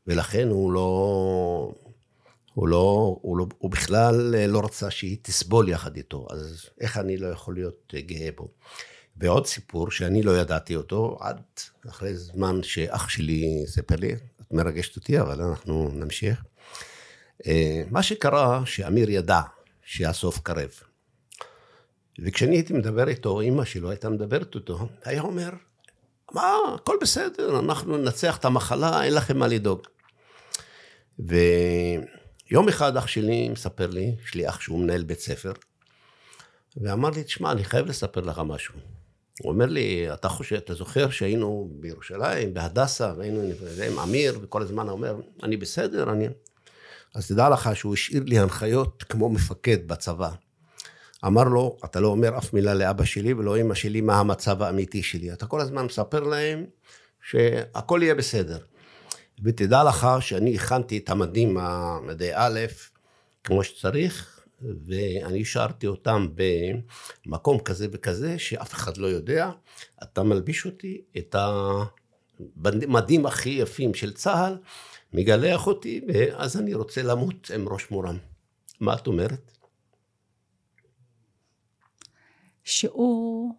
ולכן 0.08 0.48
הוא 0.48 0.72
לא... 0.72 1.74
הוא 2.54 2.68
לא, 2.68 3.18
הוא 3.22 3.38
לא, 3.38 3.46
הוא 3.58 3.72
בכלל 3.72 4.36
לא 4.48 4.66
רצה 4.66 4.92
שהיא 4.92 5.18
תסבול 5.22 5.70
יחד 5.70 5.98
איתו, 5.98 6.28
אז 6.30 6.66
איך 6.82 6.98
אני 6.98 7.18
לא 7.18 7.28
יכול 7.28 7.56
להיות 7.56 7.94
גאה 8.06 8.30
בו? 8.36 8.48
ועוד 9.18 9.48
סיפור 9.48 9.92
שאני 9.92 10.24
לא 10.24 10.38
ידעתי 10.38 10.76
אותו 10.76 11.18
עד 11.22 11.42
אחרי 11.90 12.16
זמן 12.16 12.64
שאח 12.64 13.10
שלי 13.10 13.64
סיפר 13.68 13.96
לי, 13.96 14.14
את 14.14 14.52
מרגשת 14.52 14.96
אותי, 14.96 15.20
אבל 15.20 15.42
אנחנו 15.42 15.90
נמשיך. 15.94 16.44
אה, 17.48 17.84
מה 17.92 18.04
שקרה, 18.04 18.66
שאמיר 18.66 19.10
ידע 19.10 19.42
שהסוף 19.82 20.40
קרב. 20.40 20.70
וכשאני 22.20 22.56
הייתי 22.56 22.74
מדבר 22.74 23.08
איתו, 23.08 23.42
אימא 23.42 23.66
שלו 23.66 23.90
הייתה 23.90 24.10
מדברת 24.10 24.56
איתו, 24.56 24.88
היה 25.04 25.22
אומר, 25.22 25.50
מה, 26.34 26.54
הכל 26.76 26.98
בסדר, 27.02 27.60
אנחנו 27.60 27.98
ננצח 27.98 28.38
את 28.38 28.46
המחלה, 28.46 29.04
אין 29.04 29.14
לכם 29.14 29.38
מה 29.38 29.48
לדאוג. 29.48 29.80
ויום 31.20 32.68
אחד 32.70 32.98
אח 32.98 33.08
שלי 33.08 33.50
מספר 33.50 33.88
לי, 33.88 34.16
יש 34.26 34.34
לי 34.34 34.50
אח 34.50 34.60
שהוא 34.60 34.80
מנהל 34.80 35.04
בית 35.04 35.20
ספר, 35.20 35.54
ואמר 36.78 37.10
לי, 37.10 37.24
תשמע, 37.24 37.52
אני 37.52 37.64
חייב 37.64 37.86
לספר 37.86 38.22
לך 38.22 38.42
משהו. 38.46 38.74
הוא 39.42 39.52
אומר 39.52 39.66
לי, 39.66 40.14
אתה 40.14 40.30
חושב, 40.30 40.56
אתה 40.56 40.74
זוכר 40.74 41.10
שהיינו 41.10 41.70
בירושלים, 41.80 42.54
בהדסה, 42.54 43.14
והיינו 43.18 43.42
עם 43.88 44.00
אמיר, 44.00 44.40
וכל 44.42 44.62
הזמן 44.62 44.84
הוא 44.84 44.92
אומר, 44.92 45.16
אני 45.44 45.58
בסדר, 45.58 46.12
אני... 46.12 46.28
אז 47.16 47.28
תדע 47.28 47.50
לך 47.50 47.76
שהוא 47.76 47.94
השאיר 47.94 48.24
לי 48.26 48.40
הנחיות 48.40 49.04
כמו 49.04 49.30
מפקד 49.30 49.88
בצבא. 49.88 50.30
אמר 51.26 51.44
לו, 51.44 51.78
אתה 51.86 52.00
לא 52.00 52.08
אומר 52.08 52.38
אף 52.38 52.54
מילה 52.54 52.74
לאבא 52.74 53.06
שלי 53.06 53.34
ולא 53.34 53.62
אמא 53.62 53.74
שלי 53.74 54.02
מה 54.02 54.20
המצב 54.20 54.62
האמיתי 54.62 55.04
שלי. 55.04 55.34
אתה 55.34 55.46
כל 55.46 55.62
הזמן 55.62 55.86
מספר 55.86 56.20
להם 56.20 56.66
שהכל 57.22 58.00
יהיה 58.04 58.16
בסדר. 58.16 58.58
ותדע 59.44 59.84
לך 59.84 60.08
שאני 60.20 60.56
הכנתי 60.56 60.98
את 60.98 61.10
המדים, 61.10 61.58
המדי 61.58 62.32
א', 62.34 62.60
כמו 63.44 63.64
שצריך, 63.64 64.40
ואני 64.62 65.42
השארתי 65.42 65.88
אותם 65.88 66.28
במקום 67.26 67.60
כזה 67.60 67.88
וכזה, 67.92 68.40
שאף 68.40 68.74
אחד 68.74 68.98
לא 68.98 69.08
יודע. 69.08 69.50
אתה 70.04 70.24
מלביש 70.24 70.66
אותי 70.66 71.02
את 71.18 71.36
המדים 72.66 73.26
הכי 73.26 73.50
יפים 73.50 73.94
של 73.94 74.14
צה"ל, 74.14 74.58
מגלח 75.14 75.68
אותי, 75.68 76.02
ואז 76.08 76.58
אני 76.58 76.74
רוצה 76.74 77.04
למות 77.04 77.52
עם 77.56 77.70
ראש 77.70 77.92
מורם. 77.92 78.18
מה 78.80 78.94
את 78.94 79.08
אומרת? 79.08 79.52
שהוא 82.64 83.56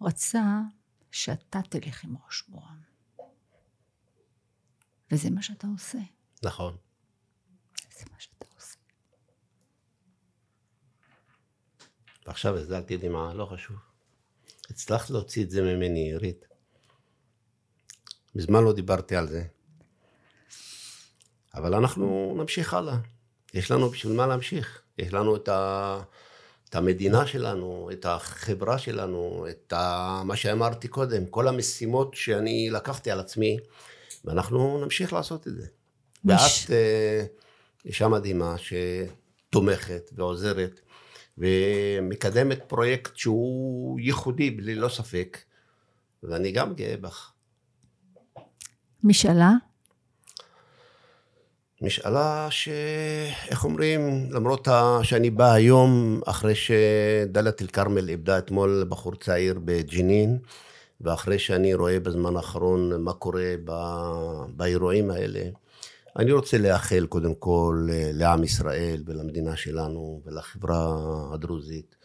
רצה 0.00 0.60
שאתה 1.10 1.60
תלך 1.70 2.04
עם 2.04 2.14
ראש 2.26 2.44
מורם. 2.48 2.80
וזה 5.10 5.30
מה 5.30 5.42
שאתה 5.42 5.66
עושה. 5.66 5.98
נכון. 6.42 6.76
זה 7.98 8.04
מה 8.12 8.20
שאתה 8.20 8.46
עושה. 8.54 8.76
ועכשיו 12.26 12.56
הזלתי 12.56 12.96
דמעה, 12.96 13.34
לא 13.34 13.46
חשוב. 13.46 13.76
הצלחת 14.70 15.10
להוציא 15.10 15.44
את 15.44 15.50
זה 15.50 15.62
ממני, 15.62 16.00
עירית. 16.00 16.44
מזמן 18.34 18.64
לא 18.64 18.72
דיברתי 18.72 19.16
על 19.16 19.28
זה. 19.28 19.44
אבל 21.54 21.74
אנחנו 21.74 22.34
נמשיך 22.38 22.74
הלאה. 22.74 22.96
יש 23.54 23.70
לנו 23.70 23.90
בשביל 23.90 24.16
מה 24.16 24.26
להמשיך. 24.26 24.82
יש 24.98 25.12
לנו 25.12 25.36
את, 25.36 25.48
ה... 25.48 26.02
את 26.68 26.74
המדינה 26.74 27.26
שלנו, 27.26 27.90
את 27.92 28.04
החברה 28.04 28.78
שלנו, 28.78 29.46
את 29.50 29.72
ה... 29.72 30.22
מה 30.24 30.36
שאמרתי 30.36 30.88
קודם, 30.88 31.26
כל 31.26 31.48
המשימות 31.48 32.14
שאני 32.14 32.70
לקחתי 32.70 33.10
על 33.10 33.20
עצמי, 33.20 33.58
ואנחנו 34.24 34.84
נמשיך 34.84 35.12
לעשות 35.12 35.48
את 35.48 35.56
זה. 35.56 35.66
מש... 36.24 36.62
ואת 36.62 36.70
אה, 36.70 37.24
אישה 37.84 38.08
מדהימה 38.08 38.54
שתומכת 38.58 40.10
ועוזרת 40.12 40.80
ומקדמת 41.38 42.58
פרויקט 42.66 43.16
שהוא 43.16 44.00
ייחודי, 44.00 44.50
בלי 44.50 44.74
לא 44.74 44.88
ספק, 44.88 45.38
ואני 46.22 46.52
גם 46.52 46.74
גאה 46.74 46.96
בך. 46.96 47.32
משאלה? 49.04 49.52
משאלה 51.82 52.46
ש... 52.50 52.68
איך 53.48 53.64
אומרים, 53.64 54.26
למרות 54.30 54.68
שאני 55.02 55.30
בא 55.30 55.52
היום 55.52 56.20
אחרי 56.26 56.54
שדאלית 56.54 57.62
אל 57.62 57.66
כרמל 57.66 58.08
איבדה 58.08 58.38
אתמול 58.38 58.86
בחור 58.88 59.14
צעיר 59.14 59.58
בג'נין, 59.64 60.38
ואחרי 61.00 61.38
שאני 61.38 61.74
רואה 61.74 62.00
בזמן 62.00 62.36
האחרון 62.36 63.02
מה 63.02 63.12
קורה 63.12 63.54
ב... 63.64 63.72
באירועים 64.56 65.10
האלה, 65.10 65.40
אני 66.16 66.32
רוצה 66.32 66.58
לאחל 66.58 67.06
קודם 67.06 67.34
כל 67.34 67.88
לעם 68.12 68.44
ישראל 68.44 69.02
ולמדינה 69.06 69.56
שלנו 69.56 70.20
ולחברה 70.24 70.96
הדרוזית, 71.32 71.96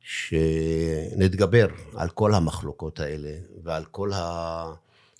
שנתגבר 0.00 1.66
על 1.96 2.08
כל 2.08 2.34
המחלוקות 2.34 3.00
האלה 3.00 3.32
ועל 3.64 3.84
כל 3.84 4.12
ה... 4.12 4.72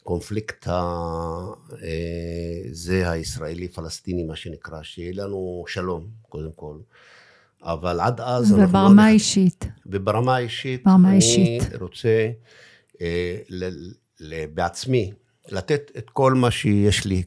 הקונפליקט 0.02 0.68
הזה 0.68 1.90
הישראלי-פלסטיני, 3.10 4.24
מה 4.24 4.36
שנקרא, 4.36 4.82
שיהיה 4.82 5.12
לנו 5.14 5.64
שלום, 5.66 6.06
קודם 6.28 6.52
כל. 6.56 6.76
אבל 7.62 8.00
עד 8.00 8.20
אז... 8.20 8.52
וברמה 8.52 9.02
לא... 9.02 9.08
האישית. 9.08 9.64
וברמה 9.86 10.36
האישית, 10.36 10.84
ברמה 10.84 11.08
אני 11.08 11.16
אישית. 11.16 11.62
רוצה 11.80 12.30
אה, 13.00 13.36
ל, 13.48 13.70
ל, 14.20 14.46
בעצמי 14.46 15.12
לתת 15.48 15.90
את 15.98 16.10
כל 16.10 16.34
מה 16.34 16.50
שיש 16.50 17.04
לי 17.04 17.22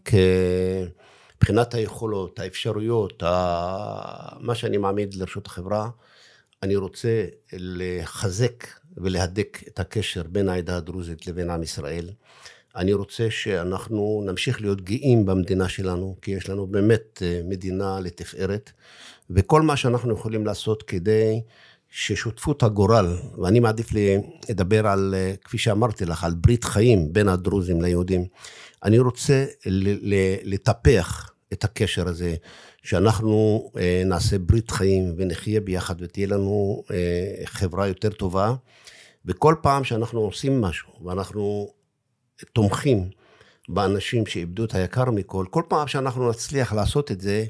מבחינת 1.37 1.73
היכולות, 1.73 2.39
האפשרויות, 2.39 3.23
ה, 3.23 4.35
מה 4.39 4.55
שאני 4.55 4.77
מעמיד 4.77 5.13
לרשות 5.13 5.47
החברה. 5.47 5.89
אני 6.63 6.75
רוצה 6.75 7.25
לחזק 7.53 8.67
ולהדק 8.97 9.63
את 9.67 9.79
הקשר 9.79 10.23
בין 10.23 10.49
העדה 10.49 10.77
הדרוזית 10.77 11.27
לבין 11.27 11.49
עם 11.49 11.63
ישראל. 11.63 12.09
אני 12.75 12.93
רוצה 12.93 13.27
שאנחנו 13.29 14.23
נמשיך 14.25 14.61
להיות 14.61 14.81
גאים 14.81 15.25
במדינה 15.25 15.69
שלנו, 15.69 16.15
כי 16.21 16.31
יש 16.31 16.49
לנו 16.49 16.67
באמת 16.67 17.21
אה, 17.25 17.41
מדינה 17.43 17.99
לתפארת, 17.99 18.71
וכל 19.29 19.61
מה 19.61 19.77
שאנחנו 19.77 20.13
יכולים 20.13 20.45
לעשות 20.45 20.83
כדי 20.83 21.41
ששותפות 21.89 22.63
הגורל, 22.63 23.17
ואני 23.43 23.59
מעדיף 23.59 23.89
לדבר 24.49 24.87
על, 24.87 25.15
אה, 25.17 25.33
כפי 25.43 25.57
שאמרתי 25.57 26.05
לך, 26.05 26.23
על 26.23 26.33
ברית 26.33 26.63
חיים 26.63 27.13
בין 27.13 27.27
הדרוזים 27.27 27.81
ליהודים. 27.81 28.25
אני 28.83 28.99
רוצה 28.99 29.45
לטפח 30.43 31.31
את 31.53 31.63
הקשר 31.63 32.07
הזה, 32.07 32.35
שאנחנו 32.83 33.63
אה, 33.77 34.03
נעשה 34.05 34.39
ברית 34.39 34.71
חיים 34.71 35.13
ונחיה 35.17 35.61
ביחד 35.61 35.95
ותהיה 35.99 36.27
לנו 36.27 36.83
חברה 37.45 37.87
יותר 37.87 38.09
טובה. 38.09 38.55
וכל 39.25 39.55
פעם 39.61 39.83
שאנחנו 39.83 40.19
עושים 40.19 40.61
משהו, 40.61 40.89
ואנחנו 41.05 41.67
תומכים 42.53 43.09
באנשים 43.69 44.25
שאיבדו 44.25 44.65
את 44.65 44.73
היקר 44.73 45.11
מכל, 45.11 45.45
כל 45.49 45.63
פעם 45.67 45.87
שאנחנו 45.87 46.29
נצליח 46.29 46.73
לעשות 46.73 47.11
את 47.11 47.21
זה, 47.21 47.45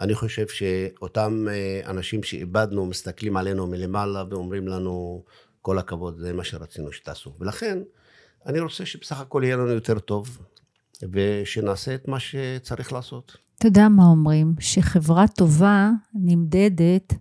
אני 0.00 0.14
חושב 0.14 0.48
שאותם 0.48 1.46
אה, 1.50 1.90
אנשים 1.90 2.22
שאיבדנו 2.22 2.86
מסתכלים 2.86 3.36
עלינו 3.36 3.66
מלמעלה 3.66 4.24
ואומרים 4.30 4.68
לנו, 4.68 5.24
כל 5.62 5.78
הכבוד, 5.78 6.18
זה 6.18 6.32
מה 6.32 6.44
שרצינו 6.44 6.92
שתעשו. 6.92 7.32
ולכן, 7.40 7.78
אני 8.46 8.60
רוצה 8.60 8.86
שבסך 8.86 9.20
הכל 9.20 9.42
יהיה 9.44 9.56
לנו 9.56 9.70
יותר 9.72 9.98
טוב, 9.98 10.38
ושנעשה 11.12 11.94
את 11.94 12.08
מה 12.08 12.20
שצריך 12.20 12.92
לעשות. 12.92 13.36
אתה 13.58 13.66
יודע 13.66 13.88
מה 13.88 14.04
אומרים? 14.04 14.54
שחברה 14.60 15.28
טובה 15.28 15.90
נמדדת 16.14 17.12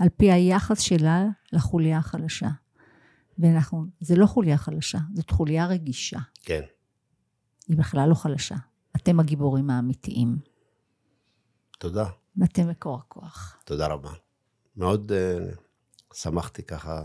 על 0.00 0.08
פי 0.16 0.32
היחס 0.32 0.80
שלה 0.80 1.24
לחוליה 1.52 1.98
החלשה. 1.98 2.48
ואנחנו, 3.38 3.86
זה 4.00 4.16
לא 4.16 4.26
חוליה 4.26 4.56
חלשה, 4.56 4.98
זאת 5.14 5.30
חוליה 5.30 5.66
רגישה. 5.66 6.18
כן. 6.42 6.60
היא 7.68 7.76
בכלל 7.76 8.08
לא 8.08 8.14
חלשה. 8.14 8.54
אתם 8.96 9.20
הגיבורים 9.20 9.70
האמיתיים. 9.70 10.38
תודה. 11.78 12.06
ואתם 12.36 12.68
מקור 12.68 12.98
הכוח. 12.98 13.56
תודה 13.64 13.86
רבה. 13.86 14.10
מאוד 14.76 15.12
uh, 15.12 15.54
שמחתי 16.14 16.62
ככה 16.62 17.02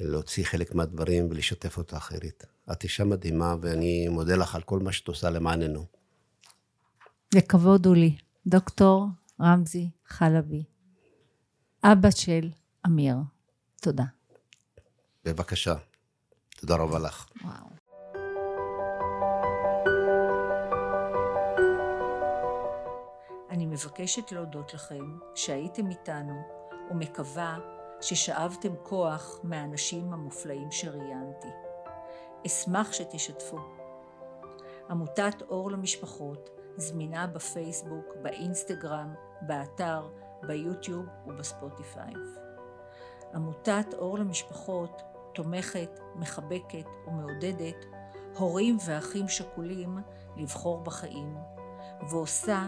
להוציא 0.00 0.44
חלק 0.44 0.74
מהדברים 0.74 1.26
ולשתף 1.30 1.78
אותה 1.78 1.96
אחרת. 1.96 2.44
את 2.72 2.84
אישה 2.84 3.04
מדהימה, 3.04 3.54
ואני 3.60 4.08
מודה 4.08 4.36
לך 4.36 4.54
על 4.54 4.62
כל 4.62 4.78
מה 4.78 4.92
שאת 4.92 5.08
עושה 5.08 5.30
למעננו. 5.30 5.86
לכבוד 7.34 7.86
הוא 7.86 7.96
לי. 7.96 8.16
דוקטור 8.46 9.06
רמזי 9.40 9.90
חלבי, 10.06 10.64
אבא 11.84 12.10
של 12.10 12.50
אמיר. 12.86 13.16
תודה. 13.80 14.04
בבקשה. 15.24 15.74
תודה 16.56 16.76
רבה 16.76 16.98
לך. 16.98 17.26
וואו. 17.42 17.66
אני 23.50 23.66
מבקשת 23.66 24.32
להודות 24.32 24.74
לכם 24.74 25.18
שהייתם 25.34 25.90
איתנו 25.90 26.42
ומקווה 26.90 27.58
ששאבתם 28.00 28.72
כוח 28.82 29.40
מהאנשים 29.42 30.12
המופלאים 30.12 30.70
שראיינתי. 30.70 31.48
אשמח 32.46 32.92
שתשתפו. 32.92 33.58
עמותת 34.90 35.42
אור 35.48 35.70
למשפחות 35.70 36.50
זמינה 36.76 37.26
בפייסבוק, 37.26 38.14
באינסטגרם, 38.22 39.14
באתר, 39.40 40.08
ביוטיוב 40.42 41.06
ובספוטיפיי. 41.26 42.12
עמותת 43.34 43.94
אור 43.94 44.18
למשפחות 44.18 45.02
תומכת, 45.34 46.00
מחבקת 46.14 46.86
ומעודדת 47.06 47.84
הורים 48.38 48.76
ואחים 48.86 49.28
שכולים 49.28 49.98
לבחור 50.36 50.80
בחיים, 50.80 51.36
ועושה 52.10 52.66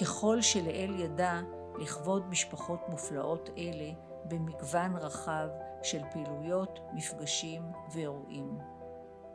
ככל 0.00 0.40
שלאל 0.40 0.94
ידה 0.98 1.40
לכבוד 1.78 2.28
משפחות 2.28 2.80
מופלאות 2.88 3.50
אלה 3.58 3.90
במגוון 4.24 4.96
רחב 4.96 5.48
של 5.82 6.00
פעילויות, 6.12 6.80
מפגשים 6.92 7.62
ואירועים. 7.92 8.58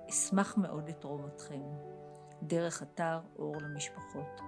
אשמח 0.09 0.57
מאוד 0.57 0.89
לתרום 0.89 1.25
אתכם 1.25 1.61
דרך 2.43 2.83
אתר 2.83 3.19
אור 3.39 3.55
למשפחות. 3.61 4.41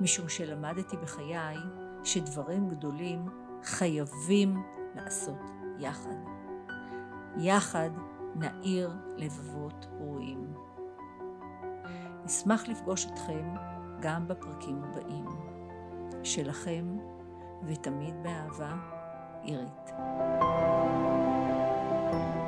משום 0.00 0.28
שלמדתי 0.28 0.96
בחיי 0.96 1.56
שדברים 2.04 2.68
גדולים 2.68 3.28
חייבים 3.62 4.62
לעשות 4.94 5.40
יחד. 5.78 6.31
יחד 7.36 7.90
נאיר 8.34 8.90
לבבות 9.16 9.86
רואים. 9.98 10.54
נשמח 12.24 12.68
לפגוש 12.68 13.06
אתכם 13.06 13.54
גם 14.00 14.28
בפרקים 14.28 14.82
הבאים. 14.84 15.26
שלכם, 16.22 16.96
ותמיד 17.62 18.14
באהבה, 18.22 18.74
עירית. 19.42 19.90
thank 22.12 22.36
you 22.36 22.41